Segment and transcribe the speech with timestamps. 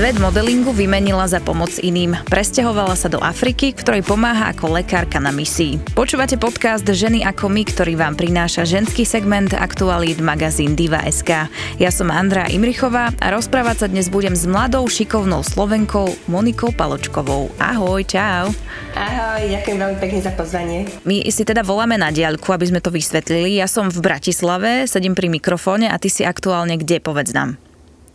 [0.00, 2.16] Svet modelingu vymenila za pomoc iným.
[2.32, 5.76] Presťahovala sa do Afriky, ktorej pomáha ako lekárka na misii.
[5.92, 11.52] Počúvate podcast Ženy ako my, ktorý vám prináša ženský segment aktualít magazín Diva.sk.
[11.76, 17.52] Ja som Andrá Imrichová a rozprávať sa dnes budem s mladou šikovnou Slovenkou Monikou Paločkovou.
[17.60, 18.56] Ahoj, čau.
[18.96, 20.88] Ahoj, ďakujem veľmi pekne za pozvanie.
[21.04, 23.60] My si teda voláme na diaľku, aby sme to vysvetlili.
[23.60, 27.60] Ja som v Bratislave, sedím pri mikrofóne a ty si aktuálne kde, povedz nám.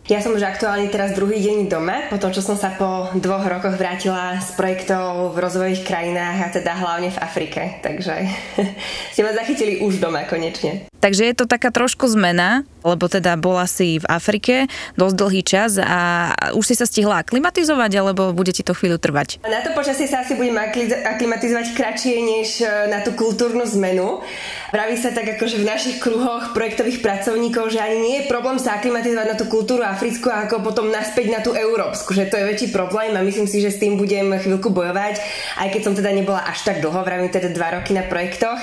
[0.06, 3.42] Ja som už aktuálne teraz druhý deň doma, po tom, čo som sa po dvoch
[3.42, 7.82] rokoch vrátila z projektov v rozvojových krajinách a teda hlavne v Afrike.
[7.82, 8.14] Takže
[9.18, 10.86] ste ma zachytili už doma konečne.
[11.02, 15.78] Takže je to taká trošku zmena, lebo teda bola si v Afrike dosť dlhý čas
[15.78, 19.42] a už si sa stihla aklimatizovať, alebo bude ti to chvíľu trvať?
[19.42, 24.22] Na to počasie sa asi budem aklimatizovať kratšie než e, na tú kultúrnu zmenu.
[24.70, 28.78] Praví sa tak akože v našich kruhoch projektových pracovníkov, že ani nie je problém sa
[28.78, 32.44] aklimatizovať na tú kultúru africkú a ako potom naspäť na tú európsku, že to je
[32.44, 35.16] väčší problém a myslím si, že s tým budem chvíľku bojovať,
[35.56, 38.60] aj keď som teda nebola až tak dlho, vravím teda dva roky na projektoch.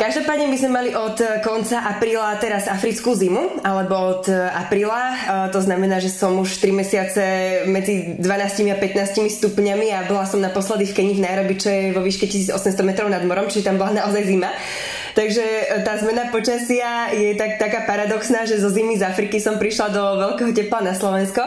[0.00, 5.12] Každopádne my sme mali od konca apríla teraz africkú zimu, alebo od apríla,
[5.52, 7.24] to znamená, že som už 3 mesiace
[7.68, 11.92] medzi 12 a 15 stupňami a bola som naposledy v Keni v Nairobi, čo je
[11.92, 14.48] vo výške 1800 metrov nad morom, čiže tam bola naozaj zima.
[15.20, 19.60] Takže e, tá zmena počasia je tak, taká paradoxná, že zo zimy z Afriky som
[19.60, 21.44] prišla do veľkého tepla na Slovensko.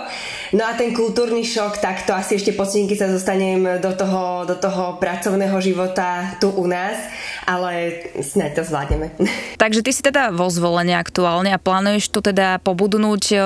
[0.53, 4.45] No a ten kultúrny šok, tak to asi ešte pocitím, keď sa zostanem do toho,
[4.45, 7.01] do toho pracovného života tu u nás,
[7.49, 9.09] ale snáď to zvládneme.
[9.63, 13.38] Takže ty si teda vo zvolenie aktuálne a plánuješ tu teda pobudnúť e,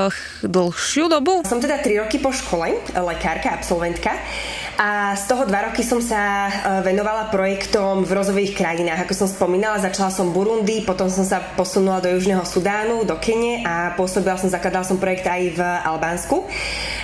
[0.43, 1.47] dlhšiu dobu?
[1.47, 4.11] Som teda 3 roky po škole, lekárka, absolventka
[4.77, 6.51] a z toho dva roky som sa e,
[6.85, 9.09] venovala projektom v rozových krajinách.
[9.09, 13.65] Ako som spomínala, začala som Burundi, potom som sa posunula do Južného Sudánu, do Kene
[13.65, 16.45] a pôsobila som, zakladala som projekt aj v Albánsku.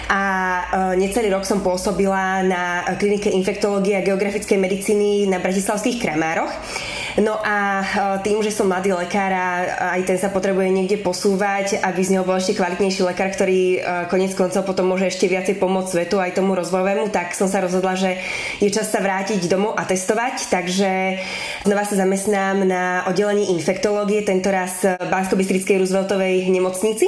[0.06, 0.62] A e,
[1.02, 6.54] necelý rok som pôsobila na klinike infektológie a geografickej medicíny na bratislavských kramároch.
[7.26, 7.86] No a e,
[8.22, 9.48] tým, že som mladý lekár a
[9.98, 13.82] aj ten sa potrebuje niekde posúvať, aby z neho bol ešte kvalitnejší lekár, ktorý
[14.14, 17.96] konec koncov potom môže ešte viacej pomôcť svetu aj tomu rozvojovému, tak som sa rozhodla,
[17.96, 18.20] že
[18.60, 21.24] je čas sa vrátiť domov a testovať, takže
[21.64, 27.08] znova sa zamestnám na oddelení infektológie, tentoraz v Bansko-Bystrickej Rooseveltovej nemocnici.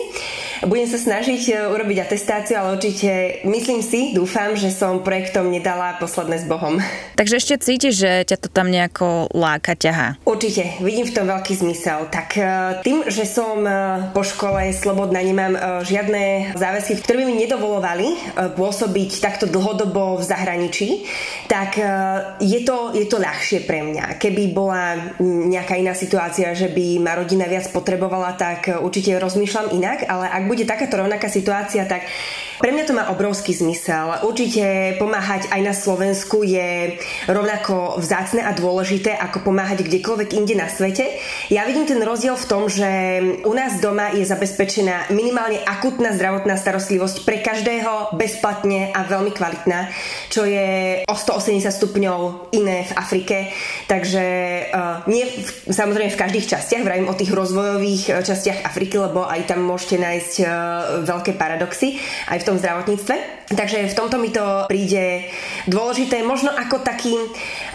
[0.63, 5.99] Budem sa snažiť e, urobiť atestáciu, ale určite myslím si, dúfam, že som projektom nedala
[5.99, 6.79] posledné s Bohom.
[7.19, 10.07] Takže ešte cítiš, že ťa to tam nejako láka, ťa ťahá?
[10.23, 12.07] Určite, vidím v tom veľký zmysel.
[12.07, 12.43] Tak e,
[12.87, 13.71] tým, že som e,
[14.15, 18.07] po škole slobodná, nemám žiadne záväzky, ktoré by mi nedovolovali
[18.55, 21.07] pôsobiť takto dlhodobo v zahraničí,
[21.47, 21.79] tak
[22.41, 24.19] je to, je to ľahšie pre mňa.
[24.19, 30.05] Keby bola nejaká iná situácia, že by ma rodina viac potrebovala, tak určite rozmýšľam inak,
[30.05, 32.05] ale ak bude takáto rovnaká situácia, tak
[32.59, 34.23] pre mňa to má obrovský zmysel.
[34.23, 36.95] Určite pomáhať aj na Slovensku je
[37.27, 41.19] rovnako vzácne a dôležité, ako pomáhať kdekoľvek inde na svete.
[41.51, 42.89] Ja vidím ten rozdiel v tom, že
[43.43, 49.91] u nás doma je zabezpečená minimálne akutná zdravotná starostlivosť pre každého bezplatne a veľmi kvalitná,
[50.31, 53.37] čo je o 180 stupňov iné v Afrike.
[53.91, 54.25] Takže
[54.71, 59.27] uh, nie v, samozrejme v každých častiach, vravím o tých rozvojových uh, častiach Afriky, lebo
[59.27, 60.49] aj tam môžete nájsť uh,
[61.03, 61.99] veľké paradoxy.
[62.31, 63.15] Aj v v tom zdravotníctve.
[63.45, 65.29] Takže v tomto mi to príde
[65.69, 67.13] dôležité, možno ako taký,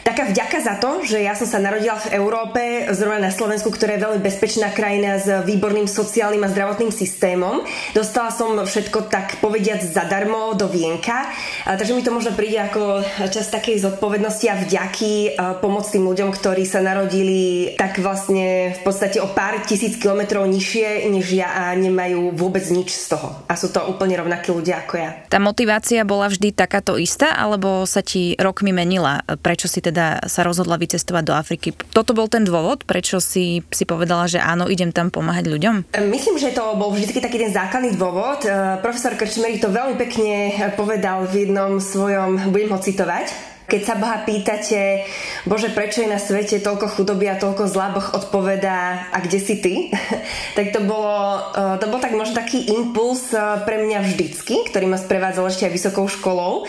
[0.02, 3.94] taká vďaka za to, že ja som sa narodila v Európe, zrovna na Slovensku, ktorá
[3.94, 7.62] je veľmi bezpečná krajina s výborným sociálnym a zdravotným systémom.
[7.94, 11.30] Dostala som všetko tak povediať zadarmo do vienka,
[11.62, 16.66] takže mi to možno príde ako čas takej zodpovednosti a vďaky pomoc tým ľuďom, ktorí
[16.66, 22.34] sa narodili tak vlastne v podstate o pár tisíc kilometrov nižšie než ja a nemajú
[22.34, 23.38] vôbec nič z toho.
[23.46, 25.10] A sú to úplne rovnakí ľudia ako ja.
[25.30, 29.20] Tá motivácia bola vždy takáto istá, alebo sa ti rokmi menila?
[29.44, 31.76] Prečo si teda sa rozhodla vycestovať do Afriky?
[31.92, 35.92] Toto bol ten dôvod, prečo si, si povedala, že áno, idem tam pomáhať ľuďom?
[36.08, 38.40] Myslím, že to bol vždy taký ten základný dôvod.
[38.80, 43.28] Profesor Krčmery to veľmi pekne povedal v jednom svojom, budem ho citovať,
[43.70, 45.06] keď sa Boha pýtate,
[45.46, 49.62] Bože, prečo je na svete toľko chudoby a toľko zlá, Boh odpovedá, a kde si
[49.62, 49.94] ty?
[50.58, 54.90] tak to bolo, e, to bol tak možno taký impuls e, pre mňa vždycky, ktorý
[54.90, 56.66] ma sprevádzal ešte aj vysokou školou.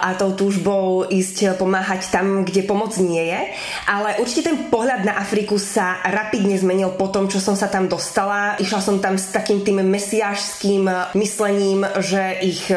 [0.00, 3.40] A tou túžbou ísť pomáhať tam, kde pomoc nie je.
[3.86, 7.86] Ale určite ten pohľad na Afriku sa rapidne zmenil po tom, čo som sa tam
[7.86, 8.58] dostala.
[8.58, 12.76] Išla som tam s takým tým mesiášským myslením, že ich e,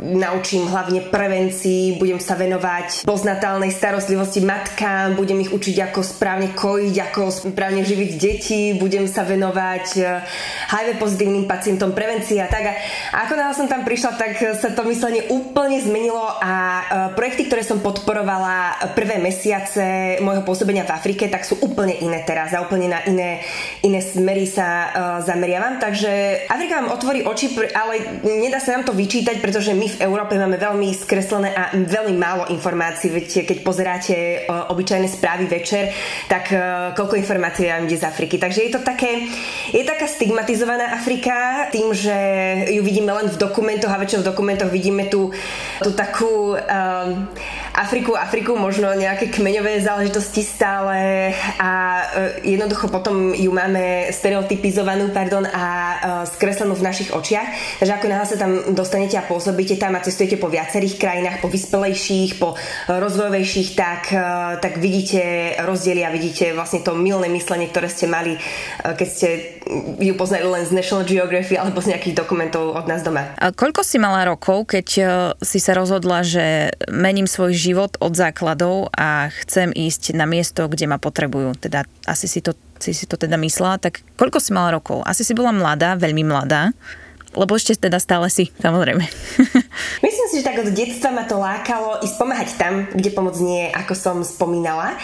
[0.00, 6.94] naučím hlavne prevencii, budem sa venovať poznatálnej starostlivosti matkám, budem ich učiť, ako správne kojiť,
[7.12, 7.22] ako
[7.52, 9.86] správne živiť deti, budem sa venovať
[10.72, 12.64] HIV pozitívnym pacientom, prevencii a tak.
[13.12, 16.55] A ako náhle som tam prišla, tak sa to myslenie úplne zmenilo a
[17.14, 22.52] projekty, ktoré som podporovala prvé mesiace môjho pôsobenia v Afrike, tak sú úplne iné teraz
[22.54, 23.42] a úplne na iné,
[23.82, 24.90] iné smery sa uh,
[25.24, 25.78] zameriavam.
[25.82, 30.38] Takže Afrika vám otvorí oči, ale nedá sa nám to vyčítať, pretože my v Európe
[30.38, 33.10] máme veľmi skreslené a veľmi málo informácií.
[33.10, 34.16] Viete, keď pozeráte
[34.46, 35.90] obyčajné správy večer,
[36.30, 36.52] tak
[36.94, 38.38] koľko informácií vám ide z Afriky.
[38.38, 39.26] Takže je to také,
[39.72, 42.16] je taká stigmatizovaná Afrika tým, že
[42.70, 45.34] ju vidíme len v dokumentoch a väčšinou v dokumentoch vidíme tú,
[45.82, 47.08] tú takú um,
[47.74, 51.70] Afriku, Afriku, možno nejaké kmeňové záležitosti stále a
[52.04, 55.96] uh, jednoducho potom ju máme stereotypizovanú pardon, a uh,
[56.28, 57.80] skreslenú v našich očiach.
[57.82, 61.48] Takže ako náhle sa tam dostanete a pôsobíte tam a cestujete po viacerých krajinách, po
[61.48, 62.54] vyspelejších, po
[62.86, 68.36] rozvojovejších, tak, uh, tak vidíte rozdiely a vidíte vlastne to milné myslenie, ktoré ste mali,
[68.36, 69.28] uh, keď ste
[69.98, 73.34] ju poznali len z National Geography alebo z nejakých dokumentov od nás doma.
[73.40, 74.86] A koľko si mala rokov, keď
[75.42, 76.35] si sa rozhodla, že
[76.92, 81.56] mením svoj život od základov a chcem ísť na miesto, kde ma potrebujú?
[81.58, 83.80] Teda asi si to, si, si to teda myslela.
[83.80, 85.02] Tak koľko si mala rokov?
[85.04, 86.72] Asi si bola mladá, veľmi mladá.
[87.36, 89.04] Lebo ešte teda stále si, samozrejme.
[90.06, 93.68] Myslím si, že tak od detstva ma to lákalo ísť pomáhať tam, kde pomoc nie
[93.68, 94.96] je, ako som spomínala.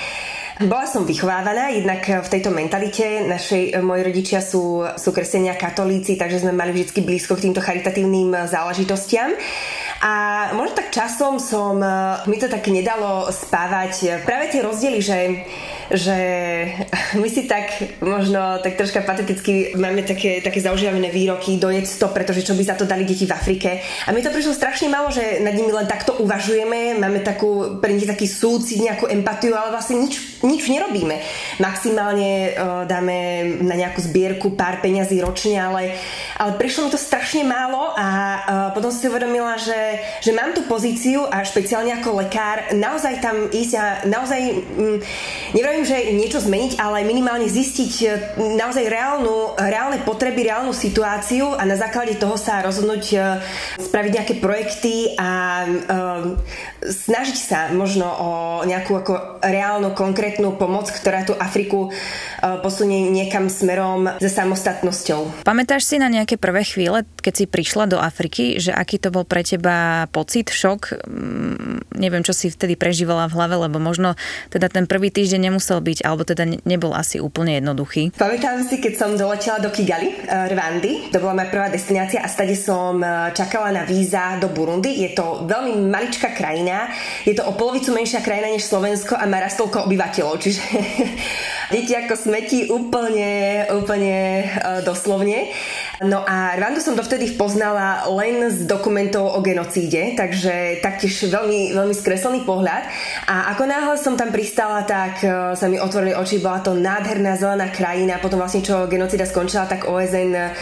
[0.61, 3.25] Bola som vychovávaná jednak v tejto mentalite.
[3.25, 8.37] Naši, moji rodičia sú, sú kresenia katolíci, takže sme mali vždy blízko k týmto charitatívnym
[8.45, 9.33] záležitostiam.
[10.05, 10.13] A
[10.53, 11.81] možno tak časom som,
[12.29, 14.21] mi to tak nedalo spávať.
[14.29, 15.19] Práve tie rozdiely, že
[15.93, 16.17] že
[17.21, 22.43] my si tak možno tak troška pateticky máme také, také zaužívané výroky dojedz to, pretože
[22.43, 23.85] čo by za to dali deti v Afrike.
[24.09, 27.93] A mi to prišlo strašne málo, že nad nimi len takto uvažujeme, máme takú, pre
[27.93, 31.19] nich taký súcit, nejakú empatiu, ale vlastne nič, nič nerobíme.
[31.63, 33.17] Maximálne uh, dáme
[33.63, 35.95] na nejakú zbierku pár peňazí ročne, ale,
[36.43, 38.41] ale prišlo mi to strašne málo a uh,
[38.75, 43.73] potom si uvedomila, že, že mám tú pozíciu a špeciálne ako lekár naozaj tam ísť
[43.79, 44.99] a naozaj mm,
[45.55, 48.07] neviem, že niečo zmeniť, ale minimálne zistiť e,
[48.59, 53.17] naozaj reálnu, reálne potreby, reálnu situáciu a na základe toho sa rozhodnúť e,
[53.79, 56.41] spraviť nejaké projekty a um,
[56.83, 58.31] snažiť sa možno o
[58.67, 65.45] nejakú ako reálnu, konkrétnu pomoc, ktorá tú Afriku uh, posunie niekam smerom za samostatnosťou.
[65.47, 69.25] Pamätáš si na nejaké prvé chvíle, keď si prišla do Afriky, že aký to bol
[69.25, 71.07] pre teba pocit, šok?
[71.07, 74.19] Mm, neviem, čo si vtedy prežívala v hlave, lebo možno
[74.49, 78.15] teda ten prvý týždeň nemusel byť, alebo teda nebol asi úplne jednoduchý.
[78.17, 82.29] Pamätám si, keď som doletela do Kigali, uh, Rwandy, to bola moja prvá destinácia a
[82.29, 85.05] stade som uh, čakala na víza do Burundi.
[85.05, 86.91] Je to veľmi maličká krajina.
[87.23, 90.63] Je to o polovicu menšia krajina než Slovensko a má raz toľko obyvateľov, čiže
[91.75, 95.53] deti ako smetí úplne, úplne uh, doslovne.
[96.03, 101.95] No a Rwandu som dovtedy poznala len z dokumentov o genocíde, takže taktiež veľmi, veľmi
[101.95, 102.83] skreslený pohľad.
[103.31, 107.39] A ako náhle som tam pristala, tak uh, sa mi otvorili oči, bola to nádherná
[107.39, 110.53] zelená krajina, potom vlastne čo genocída skončila, tak OSN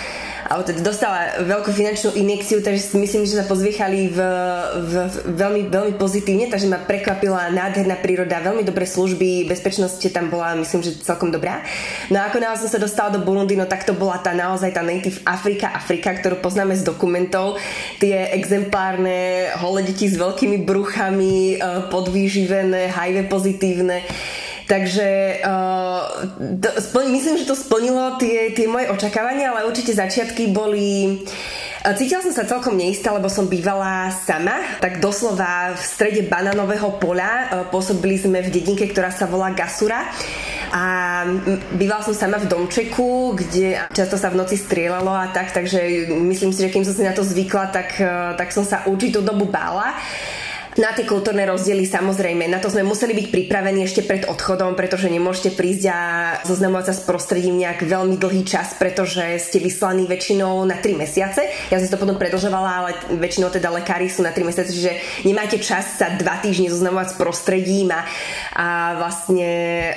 [0.51, 4.19] alebo teda dostala veľkú finančnú injekciu, takže si myslím, že sa pozviechali v,
[4.83, 10.27] v, v veľmi, veľmi pozitívne, takže ma prekvapila nádherná príroda, veľmi dobré služby, bezpečnosť tam
[10.27, 11.63] bola, myslím, že celkom dobrá.
[12.11, 14.75] No a ako náhle som sa dostala do Burundi, no tak to bola tá naozaj
[14.75, 17.55] tá Native Afrika, Afrika, ktorú poznáme z dokumentov,
[18.03, 24.03] tie exemplárne holé deti s veľkými bruchami, eh, podvýživené, HIV pozitívne.
[24.71, 26.31] Takže uh,
[26.63, 31.19] to, splň, myslím, že to splnilo tie, tie moje očakávania, ale určite začiatky boli...
[31.83, 37.03] Uh, cítila som sa celkom neistá, lebo som bývala sama, tak doslova v strede banánového
[37.03, 37.31] poľa.
[37.35, 40.07] Uh, pôsobili sme v dedinke, ktorá sa volá Gasura
[40.71, 40.83] a
[41.75, 46.55] bývala som sama v domčeku, kde často sa v noci strieľalo a tak, takže myslím
[46.55, 47.99] si, že kým som si na to zvykla, tak,
[48.39, 49.99] tak som sa určitú dobu bála.
[50.79, 55.11] Na tie kultúrne rozdiely samozrejme, na to sme museli byť pripravení ešte pred odchodom, pretože
[55.11, 56.01] nemôžete prísť a
[56.47, 61.43] zoznamovať sa s prostredím nejak veľmi dlhý čas, pretože ste vyslaní väčšinou na 3 mesiace.
[61.75, 65.25] Ja som si to potom predlžovala, ale väčšinou teda lekári sú na 3 mesiace, čiže
[65.27, 68.07] nemáte čas sa 2 týždne zoznamovať s prostredím a
[68.61, 69.49] a vlastne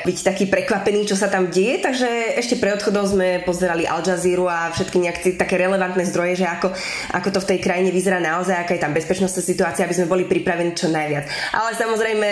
[0.07, 1.83] byť taký prekvapený, čo sa tam deje.
[1.83, 6.47] Takže ešte pre odchodom sme pozerali Al Jazeera a všetky nejaké také relevantné zdroje, že
[6.47, 6.71] ako,
[7.11, 10.23] ako to v tej krajine vyzerá naozaj, aká je tam bezpečnostná situácia, aby sme boli
[10.23, 11.27] pripravení čo najviac.
[11.51, 12.29] Ale samozrejme,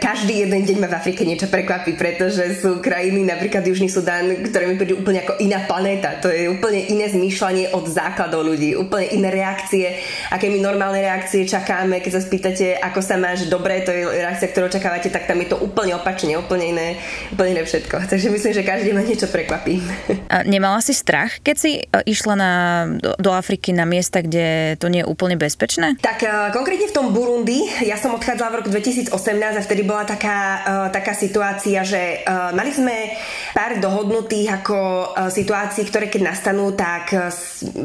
[0.00, 4.64] každý jeden deň ma v Afrike niečo prekvapí, pretože sú krajiny, napríklad Južný Sudán, ktoré
[4.64, 6.16] mi prídu úplne ako iná planéta.
[6.24, 10.00] To je úplne iné zmýšľanie od základov ľudí, úplne iné reakcie,
[10.32, 14.48] aké my normálne reakcie čakáme, keď sa spýtate, ako sa máš dobre, to je reakcia,
[14.48, 16.88] ktorú očakávate, tak tam je to úplne opačne, úplne iné,
[17.34, 18.04] úplne iné všetko.
[18.10, 19.82] Takže myslím, že každý ma niečo prekvapí.
[20.34, 22.52] A nemala si strach, keď si e, išla na,
[22.94, 25.98] do, do Afriky na miesta, kde to nie je úplne bezpečné?
[25.98, 29.10] Tak uh, konkrétne v tom Burundi, ja som odchádzala v roku 2018
[29.58, 33.10] a vtedy bola taká, uh, taká situácia, že uh, mali sme
[33.50, 37.34] pár dohodnutých ako uh, situácií, ktoré keď nastanú, tak uh,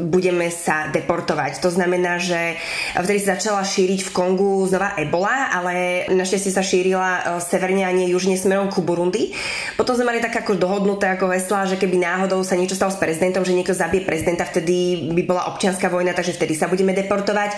[0.06, 1.58] budeme sa deportovať.
[1.58, 2.54] To znamená, že
[2.94, 7.90] vtedy sa začala šíriť v Kongu znova ebola, ale našťastie sa šírila uh, severne a
[7.90, 9.34] nie južne smerom ku Burundi.
[9.74, 13.00] Potom sme mali tak ako dohodnuté ako hesla, že keby náhodou sa niečo stalo s
[13.02, 17.56] prezidentom, že niekto zabije prezidenta, vtedy by bola občianská vojna, takže vtedy sa budeme deportovať.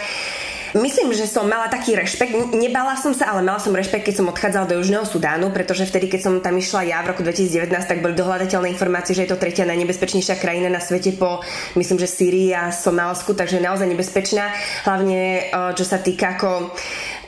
[0.73, 4.31] Myslím, že som mala taký rešpekt, nebala som sa, ale mala som rešpekt, keď som
[4.33, 8.01] odchádzala do Južného Sudánu, pretože vtedy, keď som tam išla ja v roku 2019, tak
[8.01, 11.45] boli dohľadateľné informácie, že je to tretia najnebezpečnejšia krajina na svete po,
[11.77, 14.49] myslím, že Sýrii a Somálsku, takže je naozaj nebezpečná,
[14.89, 16.73] hlavne čo sa týka ako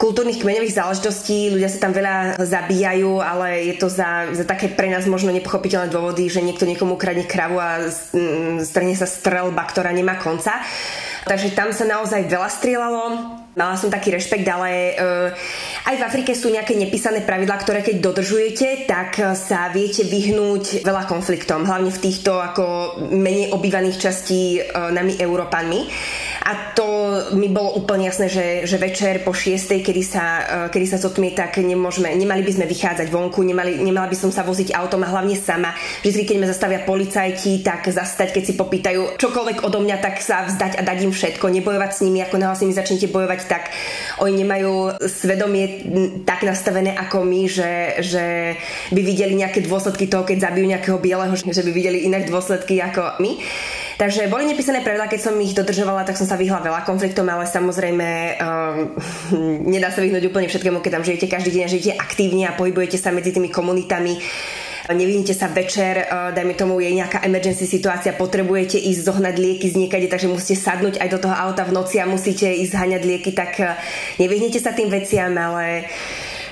[0.00, 4.88] kultúrnych kmeňových záležitostí, ľudia sa tam veľa zabíjajú, ale je to za, za také pre
[4.88, 7.92] nás možno nepochopiteľné dôvody, že niekto niekomu kradne kravu a
[8.64, 10.64] strne sa strelba, ktorá nemá konca.
[11.24, 13.04] Takže tam sa naozaj veľa strieľalo.
[13.54, 15.30] Mala som taký rešpekt, ale uh,
[15.86, 21.06] aj v Afrike sú nejaké nepísané pravidlá, ktoré keď dodržujete, tak sa viete vyhnúť veľa
[21.06, 25.86] konfliktom, hlavne v týchto ako menej obývaných častí uh, nami Európanmi.
[26.50, 26.86] A to
[27.38, 31.30] mi bolo úplne jasné, že, že večer po 6, kedy sa, uh, kedy sa zotmie,
[31.30, 35.14] tak nemôžeme, nemali by sme vychádzať vonku, nemali, nemala by som sa voziť autom a
[35.14, 35.70] hlavne sama.
[36.02, 40.42] Vždy, keď ma zastavia policajti, tak zastať, keď si popýtajú čokoľvek odo mňa, tak sa
[40.42, 43.70] vzdať a dať im všetko, nebojovať s nimi, ako s nimi začnete bojovať, tak
[44.22, 45.86] oni nemajú svedomie
[46.24, 47.72] tak nastavené ako my, že,
[48.02, 48.56] že
[48.90, 53.20] by videli nejaké dôsledky toho, keď zabijú nejakého bieleho, že by videli inak dôsledky ako
[53.20, 53.32] my.
[53.94, 57.46] Takže boli nepísané pravidlá, keď som ich dodržovala, tak som sa vyhla veľa konfliktom, ale
[57.46, 58.08] samozrejme
[58.42, 58.90] um,
[59.70, 62.98] nedá sa vyhnúť úplne všetkému, keď tam žijete každý deň a žijete aktívne a pohybujete
[62.98, 64.18] sa medzi tými komunitami
[64.92, 69.80] nevidíte sa večer, uh, dajme tomu, je nejaká emergency situácia, potrebujete ísť zohnať lieky z
[69.80, 73.30] niekade, takže musíte sadnúť aj do toho auta v noci a musíte ísť zhaňať lieky,
[73.32, 73.80] tak uh,
[74.20, 75.88] nevyhnete sa tým veciam, ale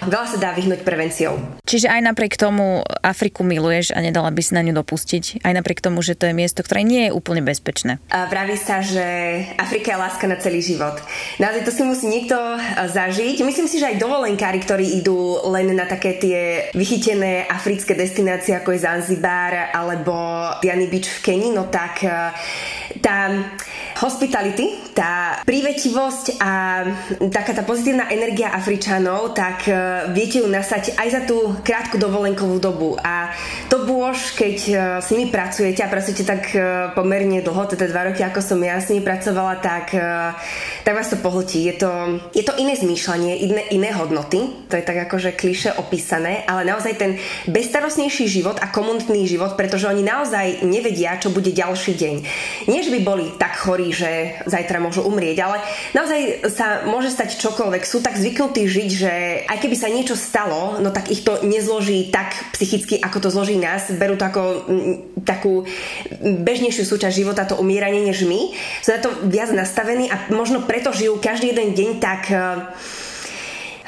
[0.06, 1.38] veľa sa dá vyhnúť prevenciou.
[1.66, 5.80] Čiže aj napriek tomu Afriku miluješ a nedala by si na ňu dopustiť, aj napriek
[5.80, 8.02] tomu, že to je miesto, ktoré nie je úplne bezpečné.
[8.10, 9.04] A vraví sa, že
[9.56, 10.98] Afrika je láska na celý život.
[11.38, 12.36] Naozaj to si musí niekto
[12.76, 13.42] zažiť.
[13.42, 16.40] Myslím si, že aj dovolenkári, ktorí idú len na také tie
[16.74, 20.14] vychytené africké destinácie, ako je Zanzibar alebo
[20.60, 22.04] Diany Beach v Kenii, no tak
[23.00, 23.16] tá
[24.02, 26.82] hospitality, tá prívetivosť a
[27.30, 29.64] taká tá pozitívna energia Afričanov, tak
[30.12, 32.98] viete ju nasať aj za tú krátku dovolenkovú dobu.
[32.98, 33.30] A
[33.70, 38.10] to bôž, keď e, s nimi pracujete a pracujete tak e, pomerne dlho, teda dva
[38.10, 40.34] roky, ako som ja s nimi pracovala, tak, e,
[40.82, 41.62] tak vás to pohltí.
[41.68, 41.90] Je to,
[42.34, 46.98] je to iné zmýšľanie, iné, iné hodnoty, to je tak akože kliše opísané, ale naozaj
[46.98, 47.16] ten
[47.46, 52.16] bezstarostnejší život a komunitný život, pretože oni naozaj nevedia, čo bude ďalší deň.
[52.66, 55.60] Nie, že by boli tak chorí, že zajtra môžu umrieť, ale
[55.92, 57.82] naozaj sa môže stať čokoľvek.
[57.84, 59.12] Sú tak zvyknutí žiť, že
[59.46, 63.60] aj keby sa niečo stalo, no tak ich to nezloží tak psychicky, ako to zloží
[63.60, 63.92] nás.
[63.92, 64.80] Berú to ako m,
[65.22, 65.68] takú
[66.20, 68.56] bežnejšiu súčasť života, to umieranie než my.
[68.80, 72.72] Sú na to viac nastavení a možno preto žijú každý jeden deň tak uh,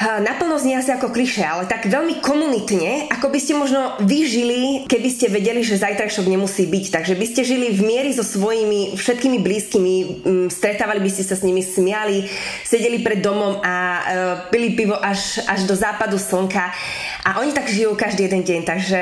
[0.01, 5.09] naplno znie asi ako kliše, ale tak veľmi komunitne, ako by ste možno vyžili, keby
[5.11, 6.85] ste vedeli, že zajtrajšok nemusí byť.
[6.91, 9.97] Takže by ste žili v miery so svojimi všetkými blízkymi,
[10.51, 12.27] stretávali by ste sa s nimi, smiali,
[12.67, 14.03] sedeli pred domom a uh,
[14.51, 16.75] pili pivo až, až do západu slnka.
[17.25, 19.01] A oni tak žijú každý jeden deň, takže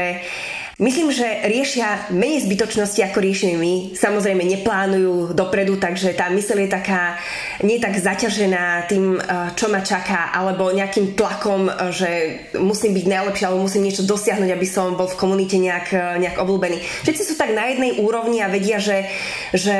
[0.83, 3.75] Myslím, že riešia menej zbytočnosti, ako riešime my.
[3.95, 7.15] Samozrejme neplánujú dopredu, takže tá myseľ je taká
[7.62, 12.11] nie tak zaťažená tým, eh, čo ma čaká, alebo nejakým tlakom, eh, že
[12.59, 16.43] musím byť najlepší, alebo musím niečo dosiahnuť, aby som bol v komunite nejak, eh, nejak
[16.43, 16.83] obľúbený.
[17.07, 19.07] Všetci sú tak na jednej úrovni a vedia, že,
[19.55, 19.77] že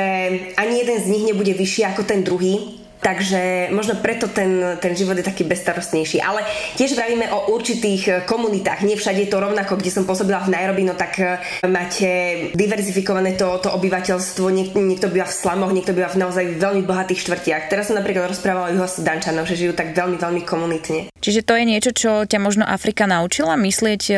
[0.55, 5.19] ani jeden z nich nebude vyšší ako ten druhý Takže možno preto ten, ten život
[5.19, 6.23] je taký bezstarostnejší.
[6.23, 6.39] Ale
[6.79, 8.87] tiež vravíme o určitých komunitách.
[8.87, 11.35] Nie všade je to rovnako, kde som pôsobila v Nairobi, no tak e,
[11.67, 12.09] máte
[12.55, 14.47] diverzifikované to, to obyvateľstvo.
[14.47, 17.67] Niek, niekto býva v slamoch, niekto býva v naozaj veľmi bohatých štvrtiach.
[17.67, 21.11] Teraz som napríklad rozprávala o Dančanov, že žijú tak veľmi, veľmi komunitne.
[21.19, 24.15] Čiže to je niečo, čo ťa možno Afrika naučila myslieť e,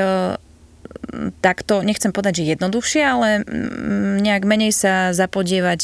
[1.42, 3.42] takto, nechcem povedať, že jednoduchšie, ale
[4.22, 5.82] nejak menej sa zapodievať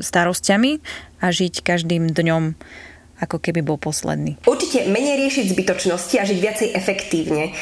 [0.00, 0.80] starostiami
[1.20, 2.56] a žiť každým dňom
[3.20, 4.40] ako keby bol posledný.
[4.48, 7.52] Určite menej riešiť zbytočnosti a žiť viacej efektívne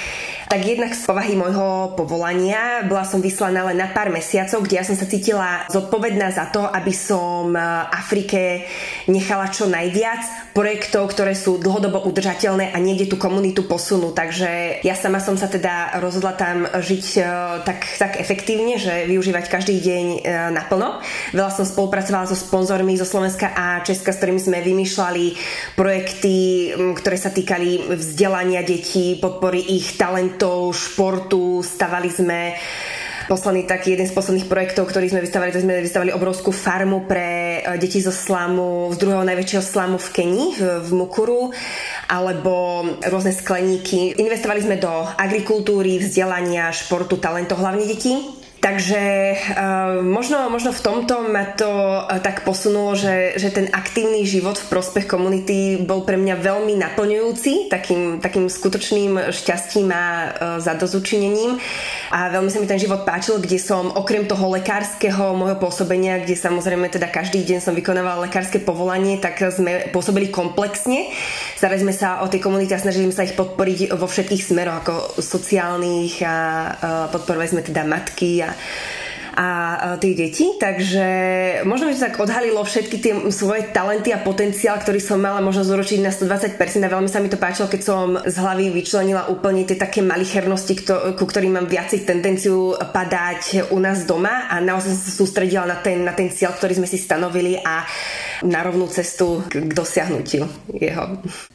[0.49, 4.85] tak jednak z povahy môjho povolania bola som vyslaná len na pár mesiacov, kde ja
[4.85, 7.61] som sa cítila zodpovedná za to, aby som e,
[7.93, 8.65] Afrike
[9.13, 14.17] nechala čo najviac projektov, ktoré sú dlhodobo udržateľné a niekde tú komunitu posunú.
[14.17, 17.23] Takže ja sama som sa teda rozhodla tam žiť e,
[17.69, 20.19] tak, tak efektívne, že využívať každý deň e,
[20.57, 21.05] naplno.
[21.37, 25.25] Veľa som spolupracovala so sponzormi zo Slovenska a Česka, s ktorými sme vymýšľali
[25.77, 26.37] projekty,
[26.97, 30.01] ktoré sa týkali vzdelania detí, podpory ich
[30.39, 32.55] talentov športu, stavali sme
[33.27, 37.59] posledný taký jeden z posledných projektov, ktorý sme vystavali, to sme vystavali obrovskú farmu pre
[37.61, 41.51] e, deti zo slamu, z druhého najväčšieho slamu v Keni, v Mukuru,
[42.07, 44.15] alebo rôzne skleníky.
[44.17, 48.38] Investovali sme do agrikultúry, vzdelania, športu, talentov, hlavne detí.
[48.59, 49.03] Takže
[49.55, 54.59] uh, možno, možno v tomto ma to uh, tak posunulo, že, že ten aktívny život
[54.59, 61.55] v prospech komunity bol pre mňa veľmi naplňujúci, takým, takým skutočným šťastím a uh, zadozučinením.
[62.11, 66.35] A veľmi sa mi ten život páčil, kde som okrem toho lekárskeho môjho pôsobenia, kde
[66.35, 71.15] samozrejme teda každý deň som vykonávala lekárske povolanie, tak sme pôsobili komplexne.
[71.59, 74.79] Starali sme sa o tie komunity a snažili sme sa ich podporiť vo všetkých smeroch,
[74.87, 76.37] ako sociálnych a
[77.11, 78.55] podporovali sme teda matky a
[79.39, 81.07] a tých detí, takže
[81.63, 85.63] možno by sa tak odhalilo všetky tie svoje talenty a potenciál, ktorý som mala možno
[85.63, 89.63] zúročiť na 120% a veľmi sa mi to páčilo, keď som z hlavy vyčlenila úplne
[89.63, 90.83] tie také malichernosti,
[91.15, 96.03] ku ktorým mám viacej tendenciu padať u nás doma a naozaj sa sústredila na ten,
[96.03, 97.87] na ten cieľ, ktorý sme si stanovili a
[98.43, 101.05] na rovnú cestu k dosiahnutiu jeho.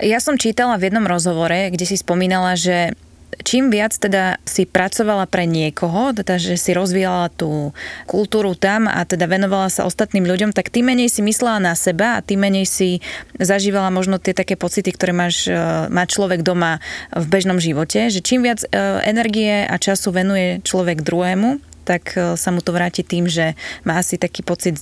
[0.01, 2.95] Ja som čítala v jednom rozhovore, kde si spomínala, že
[3.41, 7.73] čím viac teda si pracovala pre niekoho, teda že si rozvíjala tú
[8.05, 12.21] kultúru tam a teda venovala sa ostatným ľuďom, tak tým menej si myslela na seba
[12.21, 12.89] a tým menej si
[13.41, 15.57] zažívala možno tie také pocity, ktoré máš, e,
[15.89, 16.77] má človek doma
[17.09, 18.67] v bežnom živote, že čím viac e,
[19.09, 23.99] energie a času venuje človek druhému, tak e, sa mu to vráti tým, že má
[23.99, 24.79] asi taký pocit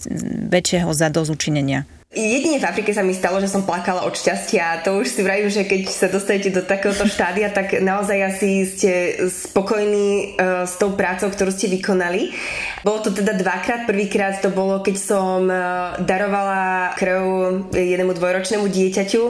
[0.50, 1.86] väčšieho zadozučinenia.
[2.12, 4.84] Jedine v Afrike sa mi stalo, že som plakala od šťastia.
[4.84, 8.92] To už si vravím, že keď sa dostanete do takéhoto štádia, tak naozaj asi ste
[9.32, 12.36] spokojní uh, s tou prácou, ktorú ste vykonali.
[12.84, 13.88] Bolo to teda dvakrát.
[13.88, 17.24] Prvýkrát to bolo, keď som uh, darovala krv
[17.72, 19.22] jednému dvojročnému dieťaťu.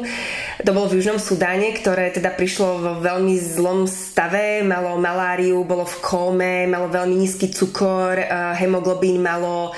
[0.65, 4.65] To bolo v Južnom Sudáne, ktoré teda prišlo vo veľmi zlom stave.
[4.65, 9.70] Malo maláriu, bolo v kóme, malo veľmi nízky cukor, uh, hemoglobín malo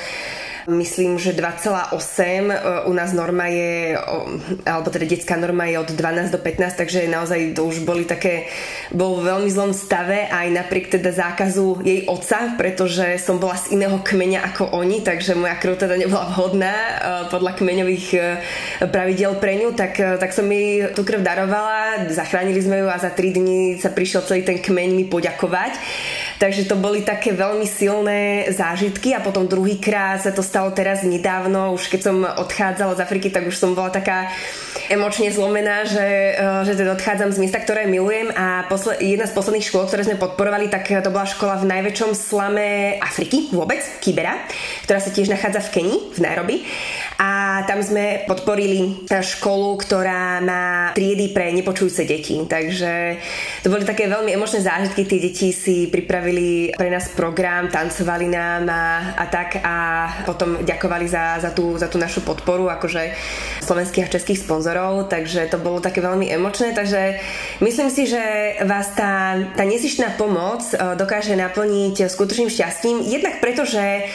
[0.68, 4.00] Myslím, že 2,8 u nás norma je,
[4.64, 8.48] alebo teda detská norma je od 12 do 15, takže naozaj to už boli také,
[8.96, 13.76] bol v veľmi zlom stave aj napriek teda zákazu jej otca, pretože som bola z
[13.76, 16.94] iného kmeňa ako oni, takže moja krv teda nebola vhodná e,
[17.28, 18.20] podľa kmeňových e,
[18.88, 22.98] pravidel pre ňu, tak, e, tak som jej tú krv darovala, zachránili sme ju a
[22.98, 25.76] za 3 dní sa prišiel celý ten kmeň mi poďakovať.
[26.44, 31.72] Takže to boli také veľmi silné zážitky a potom druhýkrát sa to stalo teraz nedávno,
[31.72, 34.28] už keď som odchádzala z Afriky, tak už som bola taká
[34.92, 38.28] emočne zlomená, že, eh, že teda odchádzam z miesta, ktoré milujem.
[38.36, 42.12] A posle, jedna z posledných škôl, ktoré sme podporovali, tak to bola škola v najväčšom
[42.12, 44.36] slame Afriky vôbec, Kibera,
[44.84, 46.68] ktorá sa tiež nachádza v Keni, v Nairobi
[47.18, 52.36] a tam sme podporili školu, ktorá má triedy pre nepočujúce deti.
[52.44, 53.22] Takže
[53.62, 58.66] to boli také veľmi emočné zážitky, tie deti si pripravili pre nás program, tancovali nám
[58.68, 59.62] a, a tak.
[59.62, 59.76] A
[60.26, 63.14] potom ďakovali za, za, tú, za tú našu podporu akože
[63.62, 67.22] slovenských a českých sponzorov, takže to bolo také veľmi emočné, takže
[67.62, 68.22] myslím si, že
[68.66, 74.10] vás tá, tá nezištná pomoc e, dokáže naplniť skutočným šťastím, jednak preto, že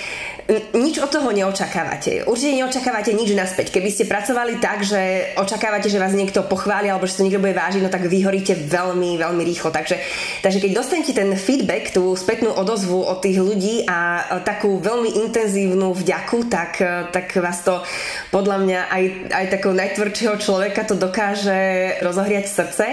[0.73, 2.25] nič od toho neočakávate.
[2.25, 3.69] Určite neočakávate nič naspäť.
[3.69, 7.53] Keby ste pracovali tak, že očakávate, že vás niekto pochváli alebo že to niekto bude
[7.53, 9.69] vážiť, no tak vyhoríte veľmi, veľmi rýchlo.
[9.69, 10.01] Takže,
[10.41, 15.93] takže keď dostanete ten feedback, tú spätnú odozvu od tých ľudí a takú veľmi intenzívnu
[15.93, 16.81] vďaku, tak,
[17.13, 17.85] tak vás to
[18.33, 22.85] podľa mňa aj, aj takého najtvrdšieho človeka to dokáže rozohriať srdce.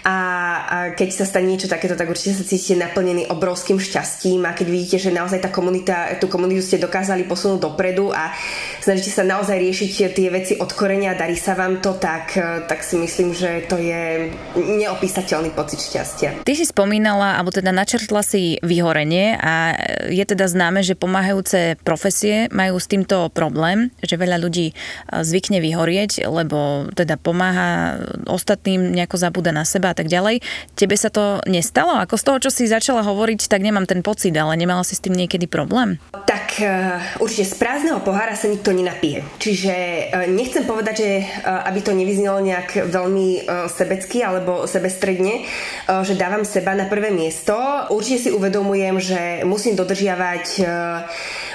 [0.00, 4.66] A, keď sa stane niečo takéto, tak určite sa cítite naplnený obrovským šťastím a keď
[4.72, 8.32] vidíte, že naozaj tá komunita, tú komunitu ste dokázali posunúť dopredu a
[8.80, 12.32] snažíte sa naozaj riešiť tie veci od korenia a darí sa vám to, tak,
[12.64, 16.48] tak si myslím, že to je neopísateľný pocit šťastia.
[16.48, 19.76] Ty si spomínala, alebo teda načrtla si vyhorenie a
[20.08, 24.72] je teda známe, že pomáhajúce profesie majú s týmto problém, že veľa ľudí
[25.12, 30.40] zvykne vyhorieť, lebo teda pomáha ostatným, nejako zabúda na seba a tak ďalej.
[30.78, 31.98] Tebe sa to nestalo?
[31.98, 35.02] Ako z toho, čo si začala hovoriť, tak nemám ten pocit, ale nemala si s
[35.02, 35.98] tým niekedy problém?
[36.14, 39.26] Tak uh, určite z prázdneho pohára sa nikto nenapije.
[39.42, 45.44] Čiže uh, nechcem povedať, že uh, aby to nevyznelo nejak veľmi sebecky alebo sebestredne,
[45.86, 47.56] že dávam seba na prvé miesto.
[47.90, 50.46] Určite si uvedomujem, že musím dodržiavať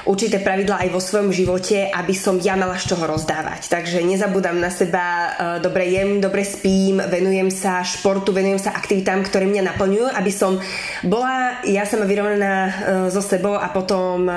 [0.06, 3.68] určité pravidlá aj vo svojom živote, aby som ja mala z čoho rozdávať.
[3.68, 9.26] Takže nezabúdam na seba, e, dobre jem, dobre spím, venujem sa športu, venujem sa aktivitám,
[9.26, 10.62] ktoré mňa naplňujú, aby som
[11.02, 12.72] bola ja sama vyrovnaná e,
[13.10, 14.34] so sebou a potom e,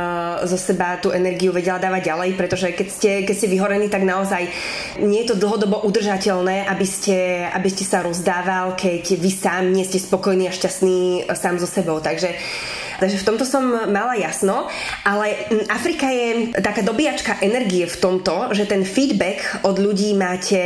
[0.48, 4.48] zo seba tú energiu vedela dávať ďalej, pretože keď ste, keď ste vyhorení, tak naozaj
[5.04, 9.84] nie je to dlhodobo udržateľné, aby ste, aby ste sa rozdával, keď vy sám nie
[9.84, 12.00] ste spokojní a šťastní sám so sebou.
[12.00, 12.32] Takže
[12.98, 14.66] Takže v tomto som mala jasno,
[15.06, 20.58] ale Afrika je taká dobíjačka energie v tomto, že ten feedback od ľudí máte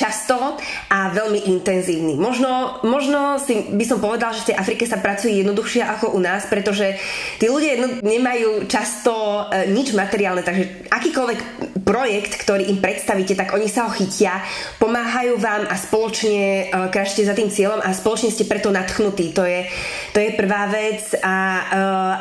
[0.00, 0.56] často
[0.88, 2.16] a veľmi intenzívny.
[2.16, 6.20] Možno, možno si by som povedal, že v tej Afrike sa pracuje jednoduchšie ako u
[6.24, 6.96] nás, pretože
[7.36, 9.12] tí ľudia jedno, nemajú často
[9.52, 11.40] e, nič materiálne, takže akýkoľvek
[11.84, 14.40] projekt, ktorý im predstavíte, tak oni sa ho chytia,
[14.80, 19.36] pomáhajú vám a spoločne e, kráčte za tým cieľom a spoločne ste preto nadchnutí.
[19.36, 19.68] To je,
[20.16, 21.62] to je prvá vec a e,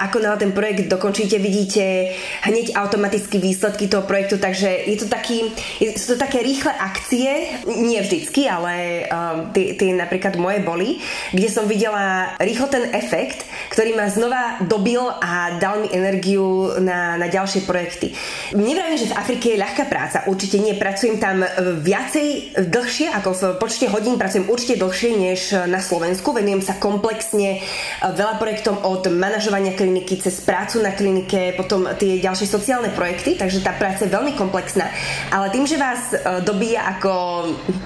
[0.04, 2.12] ako na ten projekt dokončíte, vidíte
[2.44, 5.54] hneď automaticky výsledky toho projektu, takže je to taký,
[5.96, 10.98] sú to také rýchle akcie, nie vždycky, ale um, tie, napríklad moje boli,
[11.32, 17.16] kde som videla rýchlo ten efekt, ktorý ma znova dobil a dal mi energiu na,
[17.16, 18.14] na ďalšie projekty.
[18.58, 20.74] Nevravím, že v Afrike je ľahká práca, určite nie.
[20.80, 21.46] Pracujem tam
[21.84, 26.34] viacej dlhšie, ako v počte hodín pracujem určite dlhšie než na Slovensku.
[26.34, 32.18] Venujem sa komplexne uh, veľa projektom od manažovania kliniky cez prácu na klinike, potom tie
[32.24, 34.90] ďalšie sociálne projekty, takže tá práca je veľmi komplexná.
[35.30, 37.12] Ale tým, že vás uh, dobíja ako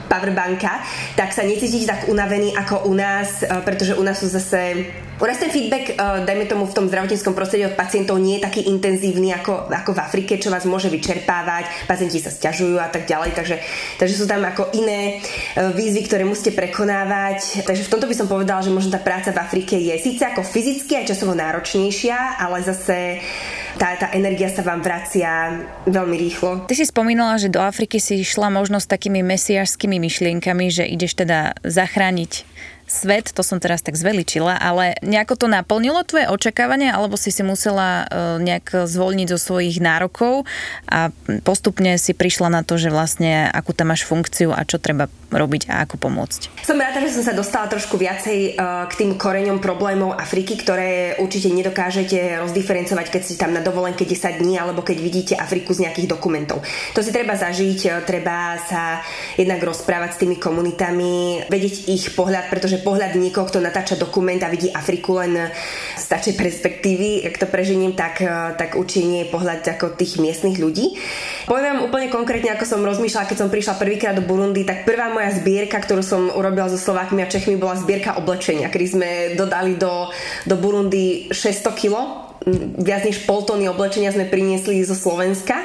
[0.10, 0.82] powerbanka,
[1.13, 4.88] tak sa necítite tak unavený ako u nás, eh, pretože u nás sú zase
[5.23, 5.95] u nás ten feedback, eh,
[6.27, 10.03] dajme tomu v tom zdravotníckom prostredí od pacientov nie je taký intenzívny ako, ako v
[10.03, 13.55] Afrike, čo vás môže vyčerpávať, pacienti sa stiažujú a tak ďalej, takže,
[13.95, 17.63] takže sú tam ako iné eh, výzvy, ktoré musíte prekonávať.
[17.63, 20.43] Takže v tomto by som povedala, že možno tá práca v Afrike je síce ako
[20.43, 23.23] fyzicky aj časovo náročnejšia, ale zase
[23.79, 26.67] tá, tá energia sa vám vracia veľmi rýchlo.
[26.67, 31.15] Ty si spomínala, že do Afriky si išla možno s takými mesiašskými myšlienkami, že ideš
[31.15, 32.52] teda zachrániť
[32.87, 37.41] svet, to som teraz tak zveličila, ale nejako to naplnilo tvoje očakávania, alebo si si
[37.41, 40.45] musela e, nejak zvolniť zo svojich nárokov
[40.87, 41.09] a
[41.43, 45.67] postupne si prišla na to, že vlastne akú tam máš funkciu a čo treba robiť
[45.67, 46.61] a ako pomôcť.
[46.61, 51.17] Som rada, že som sa dostala trošku viacej e, k tým koreňom problémov Afriky, ktoré
[51.17, 55.89] určite nedokážete rozdiferencovať, keď ste tam na dovolenke 10 dní alebo keď vidíte Afriku z
[55.89, 56.61] nejakých dokumentov.
[56.93, 59.01] To si treba zažiť, e, treba sa
[59.35, 64.49] jednak rozprávať s tými komunitami, vedieť ich pohľad, pretože pohľad niekoho, kto natáča dokument a
[64.49, 65.51] vidí Afriku len
[65.99, 70.17] z takej perspektívy, ak to prežením, tak, e, tak určite nie je pohľad ako tých
[70.17, 70.95] miestnych ľudí.
[71.45, 75.12] Poviem vám úplne konkrétne, ako som rozmýšľala, keď som prišla prvýkrát do Burundi, tak prvá
[75.12, 79.75] moja zbierka, ktorú som urobila so Slovákmi a Čechmi, bola zbierka oblečenia, kedy sme dodali
[79.75, 80.07] do,
[80.47, 82.22] do Burundi 600 kg
[82.79, 85.56] viac než pol tony oblečenia sme priniesli zo Slovenska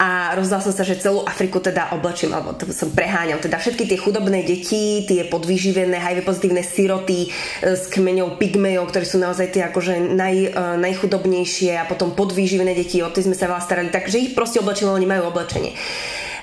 [0.00, 3.40] a rozdal som sa, že celú Afriku teda oblečím, alebo to som preháňal.
[3.40, 9.04] Teda všetky tie chudobné deti, tie podvyživené, HIV pozitívne siroty e, s kmeňou pygmejov, ktorí
[9.04, 13.46] sú naozaj tie akože naj, e, najchudobnejšie a potom podvyživené deti, o tie sme sa
[13.46, 15.76] veľa starali, takže ich proste oblečíme, oni majú oblečenie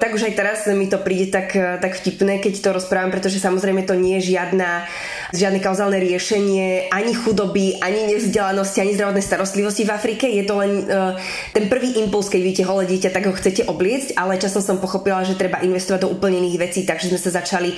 [0.01, 3.85] tak už aj teraz mi to príde tak, tak vtipné, keď to rozprávam, pretože samozrejme
[3.85, 4.89] to nie je žiadna,
[5.29, 10.25] žiadne kauzálne riešenie ani chudoby, ani nevzdelanosti, ani zdravotnej starostlivosti v Afrike.
[10.25, 11.13] Je to len uh,
[11.53, 15.21] ten prvý impuls, keď vidíte holé dieťa, tak ho chcete obliecť, ale časom som pochopila,
[15.21, 17.77] že treba investovať do úplne iných vecí, takže sme sa začali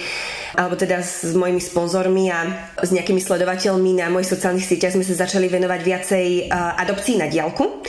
[0.54, 5.26] alebo teda s mojimi sponzormi a s nejakými sledovateľmi na mojich sociálnych sieťach sme sa
[5.26, 7.84] začali venovať viacej uh, adopcii na diálku.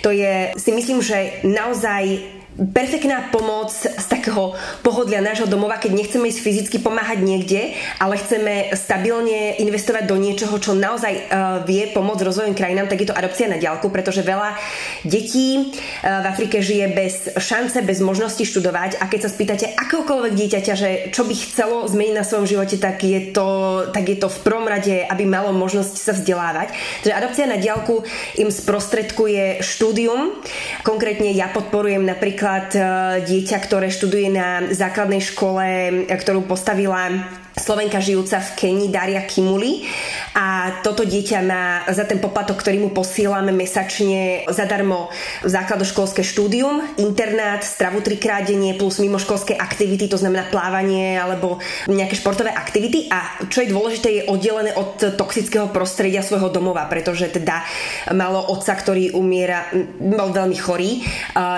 [0.00, 6.32] To je, si myslím, že naozaj perfektná pomoc z takého pohodlia nášho domova, keď nechceme
[6.32, 12.24] ísť fyzicky pomáhať niekde, ale chceme stabilne investovať do niečoho, čo naozaj uh, vie pomôcť
[12.24, 14.56] rozvojom krajinám, tak je to adopcia na diálku, pretože veľa
[15.04, 20.32] detí uh, v Afrike žije bez šance, bez možnosti študovať a keď sa spýtate akokoľvek
[20.32, 23.48] dieťaťa, že čo by chcelo zmeniť na svojom živote, tak je to,
[23.92, 26.72] tak je to v prvom rade, aby malo možnosť sa vzdelávať.
[27.04, 28.00] Takže adopcia na diálku
[28.40, 30.32] im sprostredkuje štúdium.
[30.80, 35.66] Konkrétne ja podporujem napríklad napríklad dieťa, ktoré študuje na základnej škole,
[36.06, 37.10] ktorú postavila
[37.56, 39.88] Slovenka žijúca v Kenii Daria Kimuli.
[40.36, 45.08] A toto dieťa má za ten poplatok, ktorý mu posielame mesačne zadarmo
[45.40, 51.56] základoškolské štúdium, internát, stravu trikrát denne plus mimoškolské aktivity, to znamená plávanie alebo
[51.88, 53.08] nejaké športové aktivity.
[53.08, 57.64] A čo je dôležité je oddelené od toxického prostredia svojho domova, pretože teda
[58.12, 61.00] malo otca, ktorý umiera, bol veľmi chorý,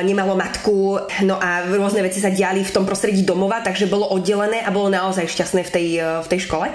[0.06, 4.62] nemalo matku, no a rôzne veci sa diali v tom prostredí domova, takže bolo oddelené
[4.62, 6.68] a bolo naozaj šťastné v tej v tej škole.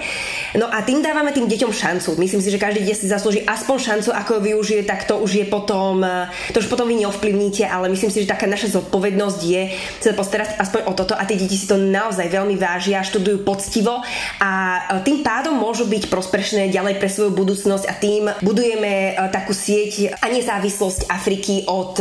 [0.58, 2.18] No a tým dávame tým deťom šancu.
[2.18, 5.30] Myslím si, že každý dieťa si zaslúži aspoň šancu, ako ju využije, tak to už
[5.38, 9.40] je potom, e, to už potom vy neovplyvníte, ale myslím si, že taká naša zodpovednosť
[9.44, 9.62] je
[10.02, 14.02] sa postarať aspoň o toto a tie deti si to naozaj veľmi vážia, študujú poctivo
[14.42, 14.50] a
[14.98, 20.16] e, tým pádom môžu byť prospešné ďalej pre svoju budúcnosť a tým budujeme takú sieť
[20.22, 21.98] a nezávislosť Afriky od,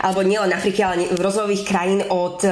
[0.00, 2.42] alebo nielen Afriky, ale rozvojových krajín od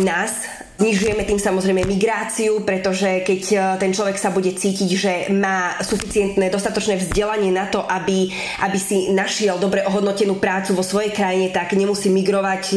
[0.00, 0.32] nás,
[0.80, 6.48] Znižujeme tým samozrejme migráciu, pretože keď e, ten človek sa bude cítiť, že má suficientné,
[6.48, 8.32] dostatočné vzdelanie na to, aby,
[8.64, 12.76] aby si našiel dobre ohodnotenú prácu vo svojej krajine, tak nemusí migrovať e,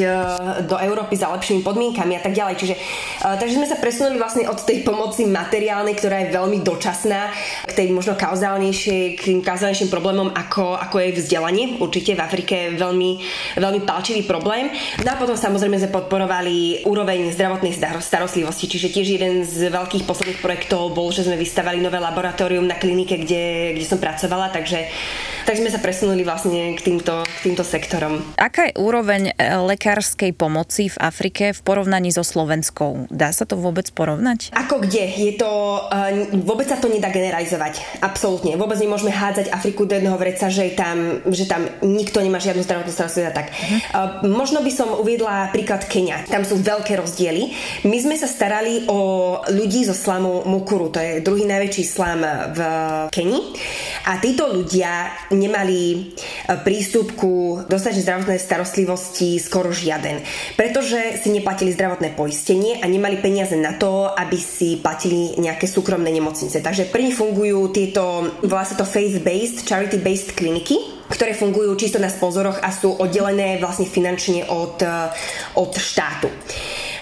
[0.67, 2.55] do Európy za lepšími podmienkami a tak ďalej.
[2.59, 7.31] Čiže, e, takže sme sa presunuli vlastne od tej pomoci materiálnej, ktorá je veľmi dočasná,
[7.63, 11.79] k tej možno kauzálnejšej, k tým kauzálnejším problémom, ako, ako je vzdelanie.
[11.79, 13.11] Určite v Afrike je veľmi,
[13.55, 14.67] veľmi palčivý problém.
[15.07, 18.65] No a potom samozrejme sme podporovali úroveň zdravotnej starostlivosti.
[18.65, 23.19] Čiže tiež jeden z veľkých posledných projektov bol, že sme vystavali nové laboratórium na klinike,
[23.21, 24.88] kde, kde som pracovala, takže
[25.43, 28.23] tak sme sa presunuli vlastne k týmto, k týmto sektorom.
[28.39, 33.08] Aká je úroveň e, lekárskej pomoci v Afrike v porovnaní so Slovenskou?
[33.12, 34.56] Dá sa to vôbec porovnať?
[34.56, 35.03] Ako kde?
[35.13, 35.51] Je to,
[35.88, 36.12] uh,
[36.43, 38.03] vôbec sa to nedá generalizovať.
[38.03, 38.56] Absolútne.
[38.56, 42.91] Vôbec nemôžeme hádzať Afriku do jedného vreca, že tam, že tam nikto nemá žiadnu zdravotnú
[42.91, 43.47] starostlivosť a tak.
[43.51, 43.79] Uh-huh.
[43.93, 46.23] Uh, možno by som uviedla príklad Kenia.
[46.27, 47.53] Tam sú veľké rozdiely.
[47.86, 48.99] My sme sa starali o
[49.51, 52.21] ľudí zo slamu Mukuru, to je druhý najväčší slam
[52.53, 52.60] v
[53.12, 53.41] Kenii.
[54.03, 55.97] A títo ľudia nemali e,
[56.59, 60.19] prístup ku dostačnej zdravotnej starostlivosti skoro žiaden.
[60.59, 66.11] Pretože si neplatili zdravotné poistenie a nemali peniaze na to, aby si platili nejaké súkromné
[66.11, 66.59] nemocnice.
[66.59, 70.75] Takže pri nich fungujú tieto, volá sa to faith-based, charity-based kliniky,
[71.07, 74.91] ktoré fungujú čisto na sponzoroch a sú oddelené vlastne finančne od, e,
[75.55, 76.27] od štátu.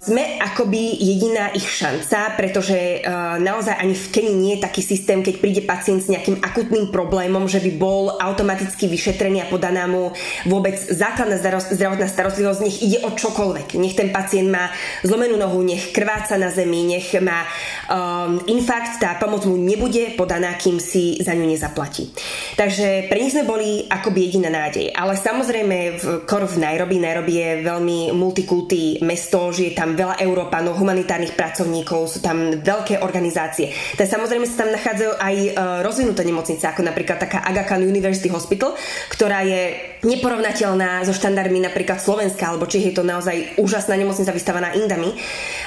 [0.02, 5.22] Sme akoby jediná ich šanca, pretože uh, naozaj ani v Kenii nie je taký systém,
[5.22, 10.10] keď príde pacient s nejakým akutným problémom, že by bol automaticky vyšetrený a podaná mu
[10.50, 11.38] vôbec základná
[11.70, 13.78] zdravotná starostlivosť, nech ide o čokoľvek.
[13.78, 14.74] Nech ten pacient má
[15.06, 17.46] zlomenú nohu, nech krváca na zemi, nech má
[17.86, 22.10] um, infarkt, tá pomoc mu nebude podaná, kým si za ňu nezaplatí.
[22.58, 24.98] Takže pre nich sme boli akoby jediná nádej.
[24.98, 30.80] Ale samozrejme v Kor v Nairobi, Nairobi je veľmi multikulty mesto, žije tam veľa Európanov,
[30.80, 33.72] humanitárnych pracovníkov, sú tam veľké organizácie.
[34.00, 35.50] Tak samozrejme sa tam nachádzajú aj e,
[35.84, 38.74] rozvinuté nemocnice, ako napríklad taká Aga Khan University Hospital,
[39.12, 44.74] ktorá je neporovnateľná so štandardmi napríklad Slovenska, alebo či je to naozaj úžasná nemocnica vystavaná
[44.74, 45.14] indami,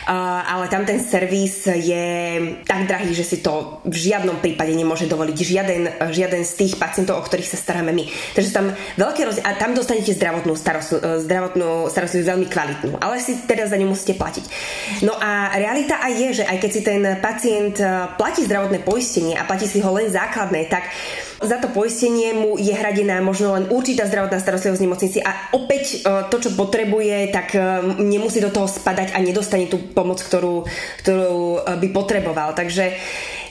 [0.06, 2.06] ale tam ten servis je
[2.66, 7.22] tak drahý, že si to v žiadnom prípade nemôže dovoliť žiaden, žiaden z tých pacientov,
[7.22, 8.04] o ktorých sa staráme my.
[8.34, 13.22] Takže tam veľké rozdiel, a tam dostanete zdravotnú starostlivosť, e, zdravotnú starostlivosť veľmi kvalitnú, ale
[13.22, 14.44] si teda za ňu musíte platiť.
[15.06, 17.86] No a realita aj je, že aj keď si ten pacient e,
[18.18, 20.90] platí zdravotné poistenie a platí si ho len základné, tak
[21.44, 25.84] za to poistenie mu je hradená možno len určitá zdravotná starostlivosť v nemocnici a opäť
[26.04, 27.60] e, to, čo potrebuje, tak e,
[28.00, 30.64] nemusí do toho spadať a nedostane tú pomoc, ktorú,
[31.04, 32.56] ktorú e, by potreboval.
[32.56, 32.96] Takže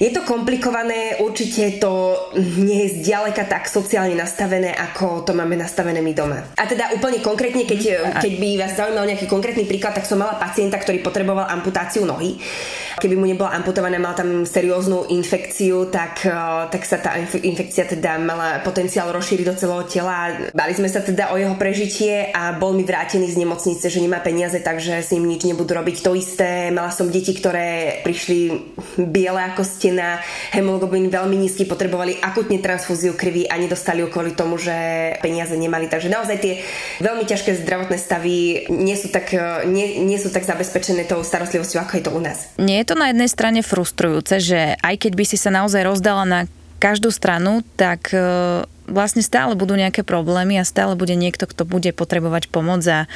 [0.01, 2.17] je to komplikované, určite to
[2.61, 6.39] nie je zďaleka tak sociálne nastavené, ako to máme nastavené my doma.
[6.57, 10.39] A teda úplne konkrétne, keď, keď by vás zaujímal nejaký konkrétny príklad, tak som mala
[10.41, 12.41] pacienta, ktorý potreboval amputáciu nohy.
[12.93, 16.23] Keby mu nebola amputovaná, mal tam serióznu infekciu, tak,
[16.69, 20.49] tak sa tá infekcia teda mala potenciál rozšíriť do celého tela.
[20.53, 24.21] Bali sme sa teda o jeho prežitie a bol mi vrátený z nemocnice, že nemá
[24.21, 26.05] peniaze, takže s ním nič nebudú robiť.
[26.05, 28.39] To isté, mala som deti, ktoré prišli
[29.09, 30.23] biele ako stena,
[30.55, 34.71] hemoglobin veľmi nízky, potrebovali akutne transfúziu krvi a nedostali ju kvôli tomu, že
[35.19, 35.91] peniaze nemali.
[35.91, 36.63] Takže naozaj tie
[37.03, 39.35] veľmi ťažké zdravotné stavy nie sú tak,
[39.67, 42.47] nie, nie sú tak zabezpečené tou starostlivosťou, ako je to u nás.
[42.55, 46.23] Nie je to na jednej strane frustrujúce, že aj keď by si sa naozaj rozdala
[46.23, 46.39] na
[46.79, 51.91] každú stranu, tak e, vlastne stále budú nejaké problémy a stále bude niekto, kto bude
[51.95, 53.09] potrebovať pomoc a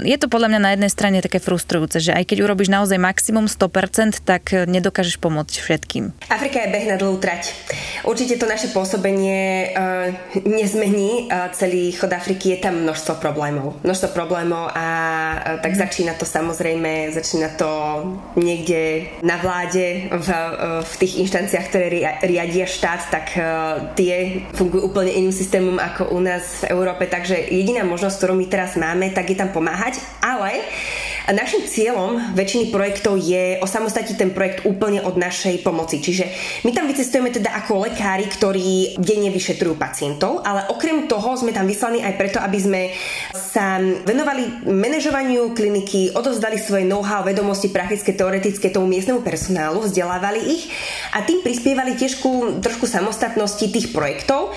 [0.00, 3.48] je to podľa mňa na jednej strane také frustrujúce, že aj keď urobíš naozaj maximum
[3.50, 6.12] 100%, tak nedokážeš pomôcť všetkým.
[6.30, 7.52] Afrika je beh na dlhú trať.
[8.06, 10.12] Určite to naše pôsobenie uh,
[10.46, 13.78] nezmení uh, celý chod Afriky, je tam množstvo problémov.
[13.82, 14.86] Množstvo problémov a
[15.36, 15.80] uh, tak mm.
[15.80, 17.70] začína to samozrejme, začína to
[18.38, 21.86] niekde na vláde, v, uh, v tých inštanciách, ktoré
[22.22, 23.44] riadia štát, tak uh,
[23.98, 28.46] tie fungujú úplne iným systémom ako u nás v Európe, takže jediná možnosť, ktorú my
[28.50, 30.62] teraz máme, tak je tam pomáhať, ale
[31.34, 35.98] našim cieľom väčšiny projektov je osamostatiť ten projekt úplne od našej pomoci.
[35.98, 36.24] Čiže
[36.62, 41.66] my tam vycestujeme teda ako lekári, ktorí denne vyšetrujú pacientov, ale okrem toho sme tam
[41.66, 42.82] vyslaní aj preto, aby sme
[43.34, 50.70] sa venovali manažovaniu kliniky, odovzdali svoje know-how, vedomosti praktické, teoretické tomu miestnemu personálu, vzdelávali ich
[51.10, 54.54] a tým prispievali tiež ku trošku samostatnosti tých projektov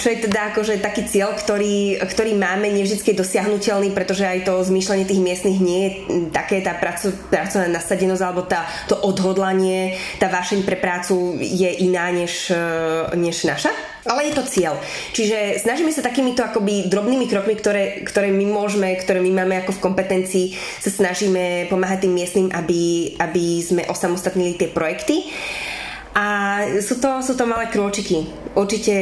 [0.00, 4.48] čo je teda akože taký cieľ, ktorý, ktorý máme, nie vždy je dosiahnutelný, pretože aj
[4.48, 5.90] to zmýšľanie tých miestnych nie je
[6.32, 12.10] také, tá pracu, pracovná nasadenosť alebo tá, to odhodlanie, tá vášeň pre prácu je iná
[12.10, 12.50] než,
[13.14, 13.70] než naša.
[14.08, 14.74] Ale je to cieľ.
[15.12, 19.76] Čiže snažíme sa takýmito akoby drobnými krokmi, ktoré, ktoré my môžeme, ktoré my máme ako
[19.76, 20.46] v kompetencii,
[20.80, 25.28] sa snažíme pomáhať tým miestnym, aby, aby sme osamostatnili tie projekty.
[26.16, 26.26] A
[26.80, 28.39] sú to, sú to malé krôčiky.
[28.50, 28.94] Určite,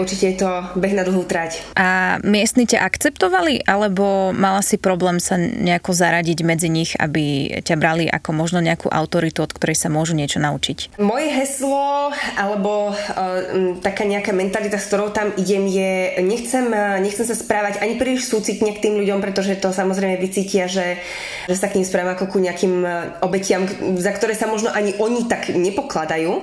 [0.00, 1.60] určite je to beh na dlhú trať.
[1.76, 7.76] A miestni ťa akceptovali, alebo mala si problém sa nejako zaradiť medzi nich, aby ťa
[7.76, 10.96] brali ako možno nejakú autoritu, od ktorej sa môžu niečo naučiť?
[11.04, 15.92] Moje heslo, alebo uh, taká nejaká mentalita, s ktorou tam idem, je
[16.24, 16.64] nechcem,
[17.04, 20.96] nechcem sa správať ani príliš súcitne k tým ľuďom, pretože to samozrejme vycítia, že,
[21.44, 22.82] že sa k ním správam ako ku nejakým
[23.20, 23.68] obetiam,
[24.00, 26.40] za ktoré sa možno ani oni tak nepokladajú.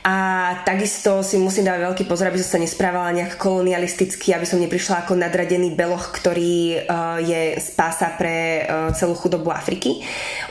[0.00, 0.16] A
[0.64, 5.04] takisto si musím dať veľký pozor, aby som sa nesprávala nejak kolonialisticky, aby som neprišla
[5.04, 10.00] ako nadradený beloch, ktorý uh, je spása pre uh, celú chudobu Afriky.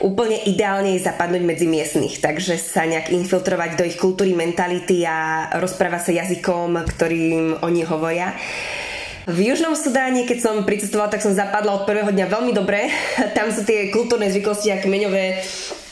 [0.05, 5.49] Úplne ideálne je zapadnúť medzi miestnych, takže sa nejak infiltrovať do ich kultúry, mentality a
[5.57, 8.37] rozprávať sa jazykom, ktorým oni hovoria.
[9.29, 12.89] V Južnom Sudáne, keď som pricestovala, tak som zapadla od prvého dňa veľmi dobre.
[13.37, 15.41] Tam sú tie kultúrne zvyklosti a kmeňové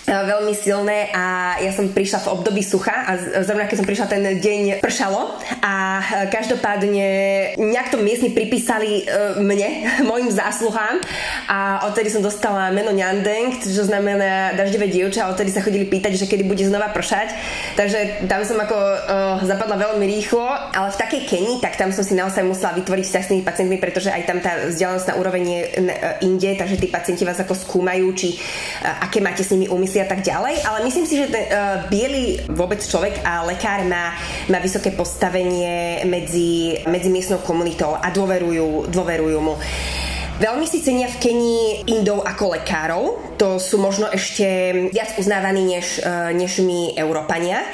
[0.08, 4.24] veľmi silné a ja som prišla v období sucha a zrovna keď som prišla ten
[4.40, 6.00] deň pršalo a
[6.32, 7.08] každopádne
[7.60, 9.70] nejak to miestni pripísali e, mne,
[10.10, 11.04] mojim zásluhám
[11.52, 16.16] a odtedy som dostala meno Nyandeng, čo znamená dažďové dievča a odtedy sa chodili pýtať,
[16.16, 17.36] že kedy bude znova pršať.
[17.76, 18.98] Takže tam som ako uh,
[19.44, 23.24] zapadla veľmi rýchlo, ale v takej Keni, tak tam som si naozaj musela vytvoriť vzťah
[23.28, 25.62] s tými pacientmi, pretože aj tam tá vzdialenosť na úroveň je
[26.24, 30.08] inde, takže tí pacienti vás ako skúmajú, či uh, aké máte s nimi úmysly a
[30.08, 34.14] tak ďalej, ale myslím si, že ten uh, biely vôbec človek a lekár má,
[34.50, 39.56] má vysoké postavenie medzi, medzi miestnou komunitou a dôverujú, dôverujú mu.
[40.38, 43.04] Veľmi si cenia v Kenii Indov ako lekárov.
[43.42, 44.46] To sú možno ešte
[44.94, 47.66] viac uznávaní než, uh, než my Európania.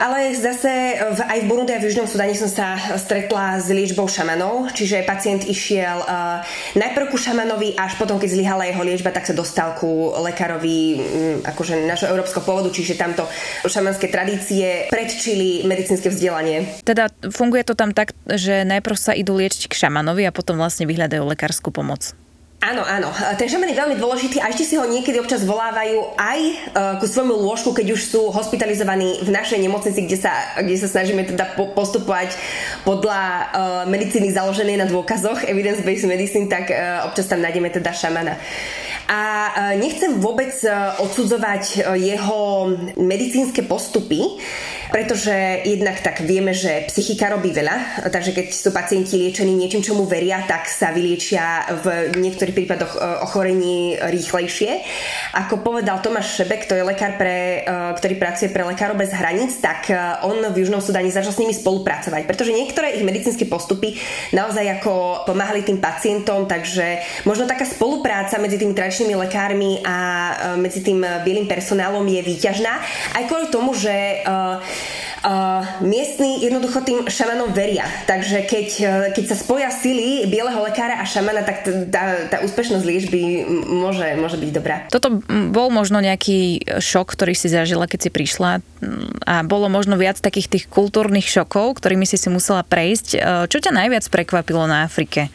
[0.00, 4.08] Ale zase v, aj v Burundi a v Južnom Sudane som sa stretla s liečbou
[4.08, 6.40] šamanov, čiže pacient išiel uh,
[6.72, 11.00] najprv ku šamanovi, až potom, keď zlyhala jeho liečba, tak sa dostal ku lekárovi um,
[11.44, 13.28] akože našho európskeho pôvodu, čiže tamto
[13.68, 16.80] šamanské tradície predčili medicínske vzdelanie.
[16.80, 20.88] Teda funguje to tam tak, že najprv sa idú liečiť k šamanovi a potom vlastne
[20.88, 22.16] vyhľadajú lekárskú pomoc.
[22.60, 23.08] Áno, áno.
[23.40, 26.54] Ten šaman je veľmi dôležitý a ešte si ho niekedy občas volávajú aj uh,
[27.00, 31.24] ku svojmu lôžku, keď už sú hospitalizovaní v našej nemocnici, kde sa, kde sa snažíme
[31.24, 32.36] teda po, postupovať
[32.84, 33.44] podľa uh,
[33.88, 36.68] medicíny založenej na dôkazoch, evidence-based medicine, tak
[37.08, 38.36] občas tam nájdeme teda šamana.
[39.10, 39.20] A
[39.74, 40.54] nechcem vôbec
[41.02, 44.38] odsudzovať jeho medicínske postupy,
[44.90, 45.32] pretože
[45.64, 50.42] jednak tak vieme, že psychika robí veľa, takže keď sú pacienti liečení niečím, čomu veria,
[50.44, 51.86] tak sa vyliečia v
[52.18, 54.82] niektorých prípadoch e, ochorení rýchlejšie.
[55.38, 59.62] Ako povedal Tomáš Šebek, to je lekár, pre, e, ktorý pracuje pre Lekárov bez hraníc,
[59.62, 59.96] tak e,
[60.26, 63.94] on v Južnom Sudáne začal s nimi spolupracovať, pretože niektoré ich medicínske postupy
[64.34, 69.96] naozaj ako pomáhali tým pacientom, takže možno taká spolupráca medzi tými tradičnými lekármi a
[70.60, 72.74] medzi tým bielým personálom je výťažná.
[73.16, 74.20] Aj kvôli tomu, že
[75.24, 77.84] uh, Uh, miestni jednoducho tým šamanom veria.
[78.08, 82.84] Takže keď, uh, keď sa spoja sily bieleho lekára a šamana, tak tá, tá úspešnosť
[82.84, 84.88] liečby môže, môže byť dobrá.
[84.88, 85.20] Toto
[85.52, 88.64] bol možno nejaký šok, ktorý si zažila, keď si prišla
[89.28, 93.20] a bolo možno viac takých tých kultúrnych šokov, ktorými si si musela prejsť.
[93.52, 95.28] Čo ťa najviac prekvapilo na Afrike?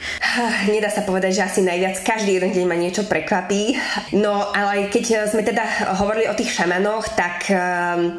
[0.65, 2.01] Nedá sa povedať, že asi najviac.
[2.01, 3.77] Každý jeden deň ma niečo prekvapí.
[4.17, 7.45] No ale keď sme teda hovorili o tých šamanoch, tak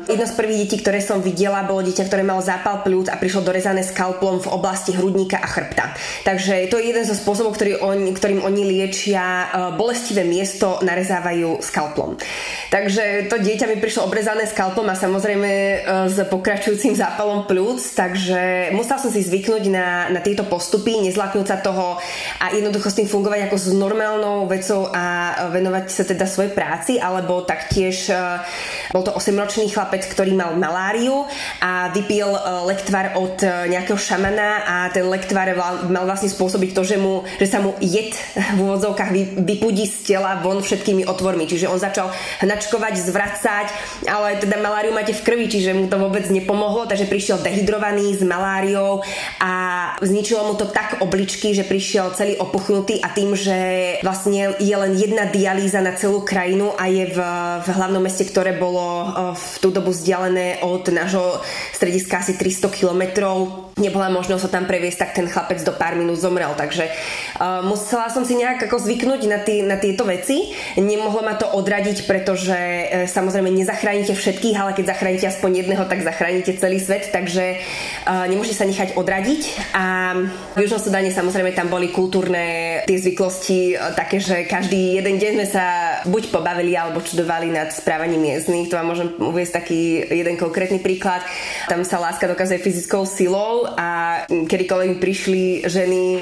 [0.07, 3.17] jedno z prvých detí, ktoré som videla, tela bolo dieťa, ktoré malo zápal pľúc a
[3.17, 5.97] prišlo dorezané skalplom v oblasti hrudníka a chrbta.
[6.29, 11.65] Takže to je jeden zo spôsobov, ktorý on, ktorým oni liečia e, bolestivé miesto, narezávajú
[11.65, 12.21] skalplom.
[12.69, 15.77] Takže to dieťa mi prišlo obrezané skalplom a samozrejme e,
[16.13, 21.57] s pokračujúcim zápalom pľúc, takže musel som si zvyknúť na, na tieto postupy, nezlaknúť sa
[21.65, 21.97] toho
[22.37, 27.01] a jednoducho s tým fungovať ako s normálnou vecou a venovať sa teda svojej práci,
[27.01, 28.45] alebo taktiež e,
[28.93, 31.25] bol to 8-ročný chlapec, ktorý mal maláriu
[31.61, 32.41] a vypil e,
[32.71, 35.51] lektvar od e, nejakého šamana a ten lektvar
[35.91, 38.15] mal vlastne spôsobiť to, že, mu, že sa mu jed
[38.55, 41.51] v úvodzovkách vypudí z tela von všetkými otvormi.
[41.51, 42.13] Čiže on začal
[42.45, 43.67] hnačkovať, zvracať,
[44.07, 48.23] ale teda maláriu máte v krvi, čiže mu to vôbec nepomohlo, takže prišiel dehydrovaný s
[48.23, 49.03] maláriou
[49.43, 49.53] a
[50.01, 53.59] zničilo mu to tak obličky, že prišiel celý opuchnutý a tým, že
[54.07, 57.19] vlastne je len jedna dialýza na celú krajinu a je v,
[57.63, 61.43] v hlavnom meste, ktoré bolo v tú dobu vzdialené od nášho
[61.75, 63.66] strediska asi 300 kilometrov.
[63.77, 66.49] Nebola možnosť sa tam previesť, tak ten chlapec do pár minút zomrel.
[66.57, 70.49] Takže uh, musela som si nejak ako zvyknúť na, tý, na tieto veci.
[70.81, 76.01] Nemohlo ma to odradiť, pretože uh, samozrejme nezachránite všetkých, ale keď zachránite aspoň jedného, tak
[76.01, 77.13] zachránite celý svet.
[77.13, 77.61] Takže
[78.09, 79.43] uh, nemôžete sa nechať odradiť.
[79.77, 80.17] A
[80.57, 85.33] v Južnom Sudáne samozrejme tam boli kultúrne tie zvyklosti uh, také, že každý jeden deň
[85.37, 85.67] sme sa
[86.09, 88.73] buď pobavili alebo čudovali nad správaním miestnych.
[88.73, 91.21] To vám môžem uvieť taký jeden konkrétny príklad.
[91.69, 96.21] Tam sa láska dokazuje fyzickou silou a kedykoľvek prišli ženy e,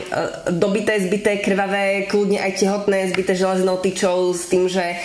[0.55, 4.97] dobité, zbité, krvavé, kľudne aj tehotné, zbité železnou tyčou s tým, že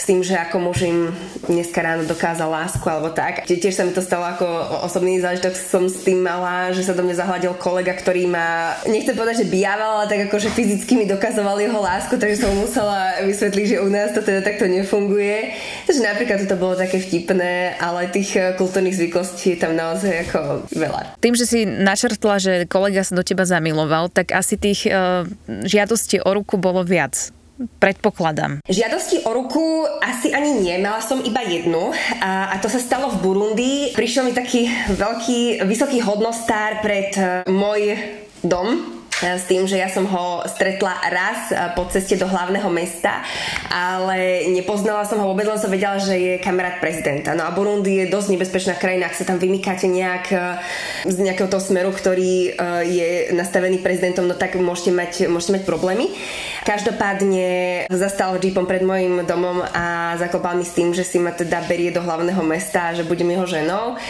[0.00, 1.12] s tým, že ako muž im
[1.44, 3.44] dneska ráno dokázal lásku alebo tak.
[3.44, 4.48] Tiež sa mi to stalo ako
[4.88, 9.12] osobný zážitok, som s tým mala, že sa do mňa zahľadil kolega, ktorý ma, nechcem
[9.12, 13.76] povedať, že bijával, ale tak akože fyzicky mi dokazoval jeho lásku, takže som musela vysvetliť,
[13.76, 15.52] že u nás to teda takto nefunguje.
[15.84, 20.64] Takže napríklad to bolo také vtipné, ale tých eh, kultúrnych zvyklostí je tam naozaj ako
[20.72, 21.20] veľa.
[21.20, 25.28] Tým, že si načrtla, že kolega sa do teba zamiloval, tak asi tých uh,
[25.68, 27.34] žiadostí o ruku bolo viac
[27.78, 28.64] predpokladám.
[28.68, 33.12] Žiadosti o ruku asi ani nie, mala som iba jednu a, a to sa stalo
[33.12, 33.72] v Burundi.
[33.92, 37.96] Prišiel mi taký veľký, vysoký hodnostár pred uh, môj
[38.40, 43.20] dom, s tým, že ja som ho stretla raz po ceste do hlavného mesta,
[43.68, 47.36] ale nepoznala som ho vôbec, len som vedela, že je kamarát prezidenta.
[47.36, 50.32] No a Burundi je dosť nebezpečná krajina, ak sa tam vymykáte nejak
[51.04, 52.56] z nejakého toho smeru, ktorý
[52.88, 56.08] je nastavený prezidentom, no tak môžete mať, môžete mať problémy.
[56.64, 61.64] Každopádne zastal jeepom pred môjim domom a zaklopal mi s tým, že si ma teda
[61.68, 64.00] berie do hlavného mesta a že budem jeho ženou.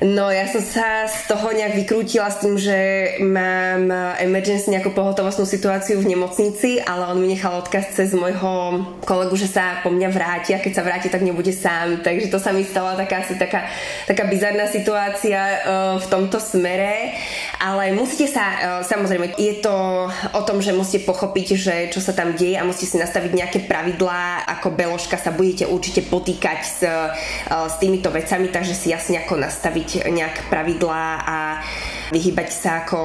[0.00, 2.78] No ja som sa z toho nejak vykrútila s tým, že
[3.20, 9.36] mám emergency nejakú pohotovostnú situáciu v nemocnici, ale on mi nechal odkaz cez môjho kolegu,
[9.36, 12.00] že sa po mňa vráti a keď sa vráti, tak nebude sám.
[12.00, 13.68] Takže to sa mi stala taká asi taká,
[14.08, 17.12] taká bizarná situácia uh, v tomto smere.
[17.60, 22.16] Ale musíte sa, uh, samozrejme, je to o tom, že musíte pochopiť, že čo sa
[22.16, 26.80] tam deje a musíte si nastaviť nejaké pravidlá, ako beložka sa budete určite potýkať s,
[26.88, 31.60] uh, s týmito vecami, takže si jasne ako nastaviť nejak pravidlá a
[32.10, 32.98] vyhybať sa ako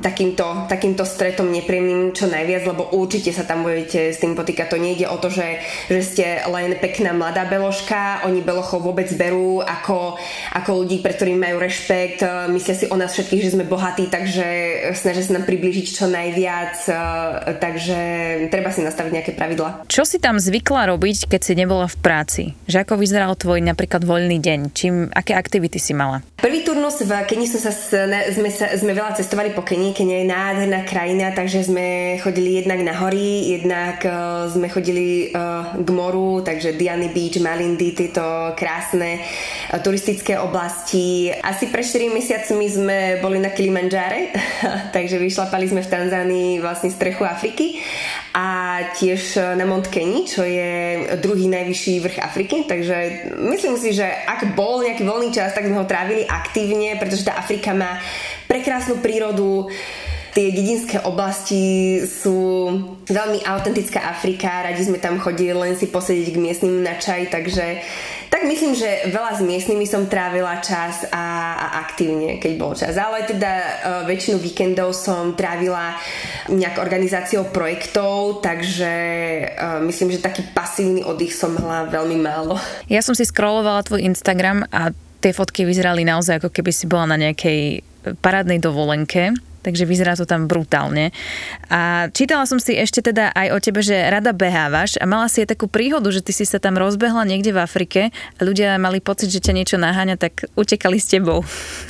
[0.00, 4.70] takýmto, takýmto stretom nepríjemným čo najviac, lebo určite sa tam budete s tým potýkať.
[4.70, 9.60] To nejde o to, že, že ste len pekná mladá beložka, oni belochov vôbec berú
[9.60, 10.16] ako,
[10.54, 14.46] ako ľudí, pre ktorým majú rešpekt, myslia si o nás všetkých, že sme bohatí, takže
[14.94, 16.76] snažia sa nám priblížiť čo najviac,
[17.58, 17.98] takže
[18.48, 19.86] treba si nastaviť nejaké pravidla.
[19.90, 22.42] Čo si tam zvykla robiť, keď si nebola v práci?
[22.70, 24.60] Že ako vyzeral tvoj napríklad voľný deň?
[24.70, 26.22] Čím, aké aktivity si mala?
[26.44, 29.96] Prvý turnus v Keni som sa, sme, sa, sme veľa cestovali po Keni.
[29.96, 35.72] Kenia je nádherná krajina, takže sme chodili jednak na hory, jednak uh, sme chodili uh,
[35.72, 41.32] k moru, takže Diany Beach, Malindi, tieto krásne uh, turistické oblasti.
[41.32, 44.36] Asi pre 4 mesiacmi sme boli na Kilimanjare,
[44.96, 47.80] takže vyšlapali sme v Tanzánii vlastne strechu Afriky
[48.36, 52.96] a tiež na Mont Keni, čo je druhý najvyšší vrch Afriky, takže
[53.32, 57.38] myslím si, že ak bol nejaký voľný čas, tak sme ho trávili aktívne, pretože tá
[57.38, 58.02] Afrika má
[58.50, 59.70] prekrásnu prírodu,
[60.34, 62.66] tie dedinské oblasti sú
[63.06, 67.78] veľmi autentická Afrika, radi sme tam chodili len si posedieť k miestnym na čaj, takže
[68.34, 72.98] tak myslím, že veľa s miestnymi som trávila čas a, a aktívne, keď bol čas.
[72.98, 73.66] Ale teda uh,
[74.10, 75.94] väčšinu víkendov som trávila
[76.50, 78.92] nejak organizáciou projektov, takže
[79.54, 82.58] uh, myslím, že taký pasívny oddych som mala veľmi málo.
[82.90, 84.90] Ja som si scrollovala tvoj Instagram a
[85.24, 87.80] tie fotky vyzerali naozaj ako keby si bola na nejakej
[88.20, 89.32] parádnej dovolenke
[89.64, 91.08] takže vyzerá to tam brutálne.
[91.72, 95.40] A čítala som si ešte teda aj o tebe, že rada behávaš a mala si
[95.40, 99.00] aj takú príhodu, že ty si sa tam rozbehla niekde v Afrike a ľudia mali
[99.00, 101.40] pocit, že ťa niečo naháňa, tak utekali s tebou.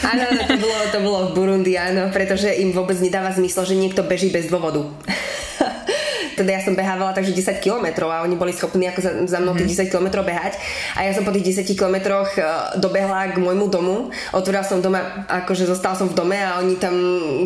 [0.07, 4.07] Áno, to bolo, to bolo v Burundi, áno, pretože im vôbec nedáva zmysel, že niekto
[4.07, 4.87] beží bez dôvodu
[6.35, 9.55] teda ja som behávala takže 10 kilometrov a oni boli schopní ako za, za mnou
[9.55, 9.91] tých 10 mhm.
[9.91, 10.59] kilometrov behať
[10.99, 12.43] a ja som po tých 10 kilometroch e,
[12.79, 13.97] dobehla k môjmu domu,
[14.35, 16.95] otvorila som doma, akože zostala som v dome a oni tam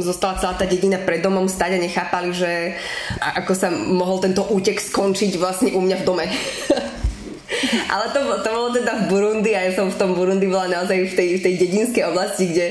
[0.00, 2.76] zostala celá tá dedina pred domom stať a nechápali, že
[3.20, 6.26] ako sa mohol tento útek skončiť vlastne u mňa v dome.
[7.92, 11.12] Ale to, to bolo teda v Burundi a ja som v tom Burundi bola naozaj
[11.12, 12.66] v tej, v tej dedinskej oblasti, kde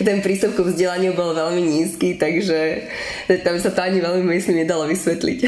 [0.00, 2.88] ten prístup k vzdelaniu bol veľmi nízky, takže
[3.44, 5.38] tam sa to ani veľmi myslím nedalo vysvetliť.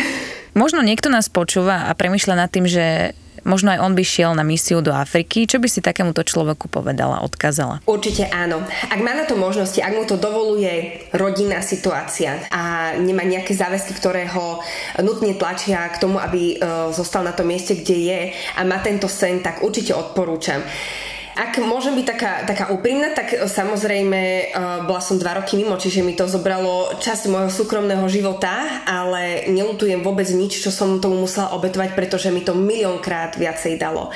[0.55, 4.43] Možno niekto nás počúva a premyšľa nad tým, že možno aj on by šiel na
[4.43, 5.45] misiu do Afriky.
[5.45, 7.85] Čo by si takémuto človeku povedala, odkázala?
[7.87, 8.65] Určite áno.
[8.91, 13.95] Ak má na to možnosti, ak mu to dovoluje rodinná situácia a nemá nejaké záväzky,
[13.97, 14.61] ktoré ho
[15.05, 18.21] nutne tlačia k tomu, aby e, zostal na tom mieste, kde je
[18.57, 20.65] a má tento sen, tak určite odporúčam.
[21.35, 26.07] Ak môžem byť taká, taká úprimná, tak samozrejme uh, bola som dva roky mimo, čiže
[26.07, 31.51] mi to zobralo časť môjho súkromného života, ale nelutujem vôbec nič, čo som tomu musela
[31.59, 34.15] obetovať, pretože mi to miliónkrát viacej dalo.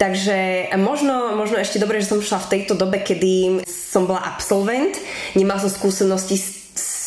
[0.00, 4.96] Takže možno, možno ešte dobre, že som šla v tejto dobe, kedy som bola absolvent,
[5.36, 6.53] nemal som skúsenosti s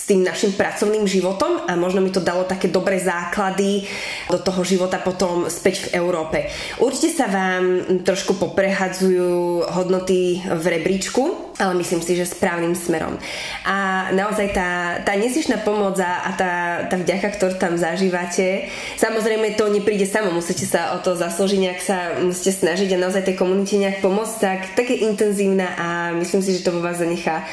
[0.07, 3.83] tým našim pracovným životom a možno mi to dalo také dobré základy
[4.31, 6.47] do toho života potom späť v Európe.
[6.79, 13.19] Určite sa vám trošku poprehadzujú hodnoty v rebríčku, ale myslím si, že správnym smerom.
[13.67, 19.67] A naozaj tá, tá nezišná pomoc a tá, tá vďaka, ktorú tam zažívate, samozrejme to
[19.67, 23.75] nepríde samo, musíte sa o to zaslúžiť, nejak sa musíte snažiť a naozaj tej komunite
[23.75, 27.43] nejak pomôcť, tak, tak je intenzívna a myslím si, že to vo vás zanechá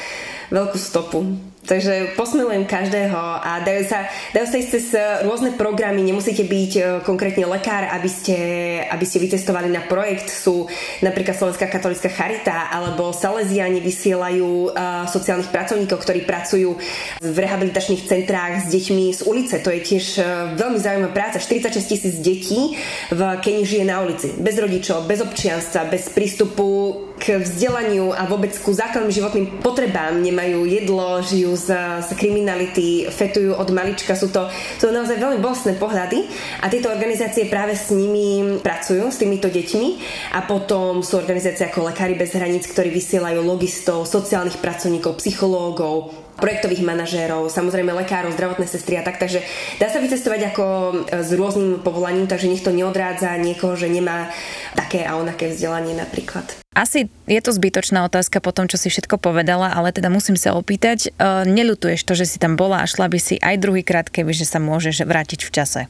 [0.51, 1.21] veľkú stopu.
[1.65, 4.05] Takže posmilujem každého a dajú sa,
[4.37, 4.85] dajú sa ísť cez
[5.25, 8.37] rôzne programy, nemusíte byť e, konkrétne lekár, aby ste,
[8.85, 10.29] aby ste vycestovali na projekt.
[10.29, 10.69] Sú
[11.01, 16.77] napríklad Slovenská katolická charita alebo Salesiani vysielajú uh, sociálnych pracovníkov, ktorí pracujú
[17.23, 19.55] v rehabilitačných centrách s deťmi z ulice.
[19.65, 21.41] To je tiež uh, veľmi zaujímavá práca.
[21.41, 22.77] 46 tisíc detí
[23.09, 24.37] v Keni žije na ulici.
[24.37, 30.19] Bez rodičov, bez občianstva, bez prístupu k vzdelaniu a vôbec ku základným životným potrebám.
[30.19, 31.67] Nemajú jedlo, žijú z,
[32.03, 36.27] z kriminality, fetujú od malička, sú to, sú to naozaj veľmi bolestné pohľady
[36.59, 39.87] a tieto organizácie práve s nimi pracujú, s týmito deťmi
[40.35, 46.83] a potom sú organizácie ako Lekári bez hraníc, ktorí vysielajú logistov, sociálnych pracovníkov, psychológov, projektových
[46.83, 49.39] manažérov, samozrejme lekárov, zdravotné sestry a tak, takže
[49.79, 50.93] dá sa vycestovať ako e,
[51.23, 54.27] s rôznym povolaním, takže nech to neodrádza niekoho, že nemá
[54.75, 56.64] také a onaké vzdelanie napríklad.
[56.75, 60.51] Asi je to zbytočná otázka po tom, čo si všetko povedala, ale teda musím sa
[60.59, 64.35] opýtať, uh, neľutuješ to, že si tam bola a šla by si aj druhýkrát, keby
[64.35, 65.81] že sa môžeš vrátiť v čase?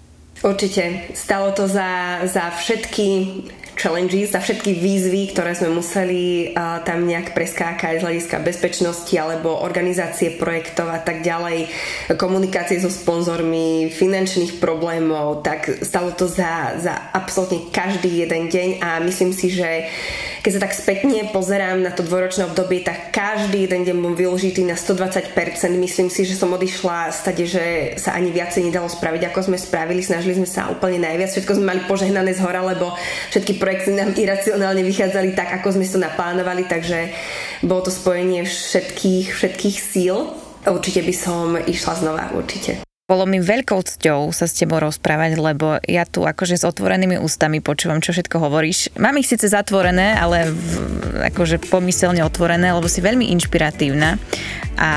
[0.45, 1.09] Určite.
[1.17, 3.07] Stalo to za, za všetky
[3.75, 9.61] challenges, za všetky výzvy, ktoré sme museli uh, tam nejak preskákať z hľadiska bezpečnosti alebo
[9.61, 11.69] organizácie projektov a tak ďalej,
[12.15, 18.89] komunikácie so sponzormi, finančných problémov, tak stalo to za, za absolútne každý jeden deň a
[19.03, 19.91] myslím si, že
[20.45, 24.61] keď sa tak spätne pozerám na to dvoročné obdobie, tak každý jeden deň bol využitý
[24.61, 25.33] na 120%.
[25.73, 30.05] Myslím si, že som odišla stade, že sa ani viacej nedalo spraviť, ako sme spravili.
[30.05, 31.33] Snažili sme sa úplne najviac.
[31.33, 32.93] Všetko sme mali požehnané z hora, lebo
[33.33, 37.09] všetky projekty nám iracionálne vychádzali tak, ako sme to naplánovali, takže
[37.65, 40.29] bolo to spojenie všetkých, všetkých síl.
[40.69, 42.85] Určite by som išla znova, určite.
[43.05, 47.61] Bolo mi veľkou cťou sa s tebou rozprávať, lebo ja tu akože s otvorenými ústami
[47.61, 48.97] počúvam, čo všetko hovoríš.
[48.97, 50.73] Mám ich síce zatvorené, ale v,
[51.29, 54.17] akože pomyselne otvorené, lebo si veľmi inšpiratívna
[54.75, 54.91] a,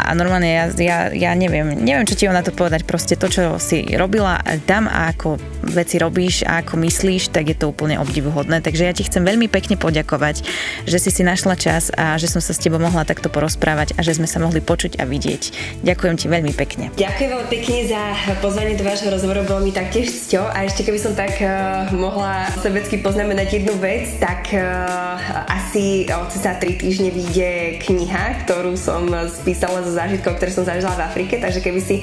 [0.00, 3.28] a normálne ja, ja, ja neviem, neviem, čo ti o na to povedať, proste to,
[3.28, 8.00] čo si robila tam a ako veci robíš a ako myslíš, tak je to úplne
[8.00, 10.42] obdivuhodné, takže ja ti chcem veľmi pekne poďakovať,
[10.88, 14.00] že si si našla čas a že som sa s tebou mohla takto porozprávať a
[14.00, 15.42] že sme sa mohli počuť a vidieť.
[15.84, 16.88] Ďakujem ti veľmi pekne.
[16.96, 18.02] Ďakujem veľmi pekne za
[18.40, 22.48] pozvanie do vášho rozhovoru, bolo mi taktiež cťou a ešte keby som tak uh, mohla
[22.64, 29.09] sebecky poznamenať jednu vec, tak uh, asi o cca 3 týždne vyjde kniha, ktorú som
[29.28, 32.02] spísala zo zážitkov, ktoré som zažila v Afrike, takže keby si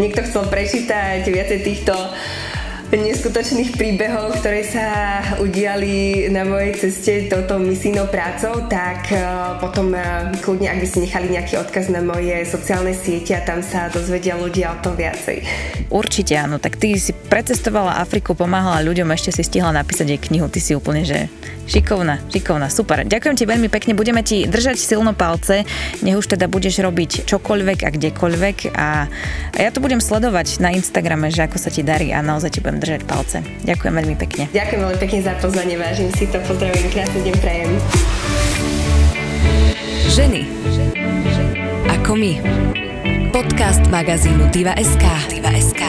[0.00, 1.94] niekto chcel prečítať viacej týchto
[2.94, 4.86] neskutočných príbehov, ktoré sa
[5.42, 9.18] udiali na mojej ceste touto misijnou prácou, tak e,
[9.58, 9.98] potom e,
[10.38, 14.38] kľudne, ak by si nechali nejaký odkaz na moje sociálne siete a tam sa dozvedia
[14.38, 15.42] ľudia o tom viacej.
[15.90, 20.46] Určite áno, tak ty si precestovala Afriku, pomáhala ľuďom, ešte si stihla napísať jej knihu,
[20.46, 21.26] ty si úplne, že
[21.66, 23.02] šikovná, šikovná, super.
[23.02, 25.66] Ďakujem ti veľmi pekne, budeme ti držať silno palce,
[26.06, 29.10] nech už teda budeš robiť čokoľvek a kdekoľvek a
[29.58, 32.75] ja to budem sledovať na Instagrame, že ako sa ti darí a naozaj ti budem
[32.78, 33.38] držať palce.
[33.64, 34.44] Ďakujem veľmi pekne.
[34.52, 37.70] Ďakujem veľmi pekne za pozvanie, vážim si to, pozdravujem, krásny deň prajem.
[40.06, 40.42] Ženy
[42.06, 42.32] ako my.
[43.34, 45.04] Podcast magazínu Diva.sk.
[45.26, 45.82] Diva.sk.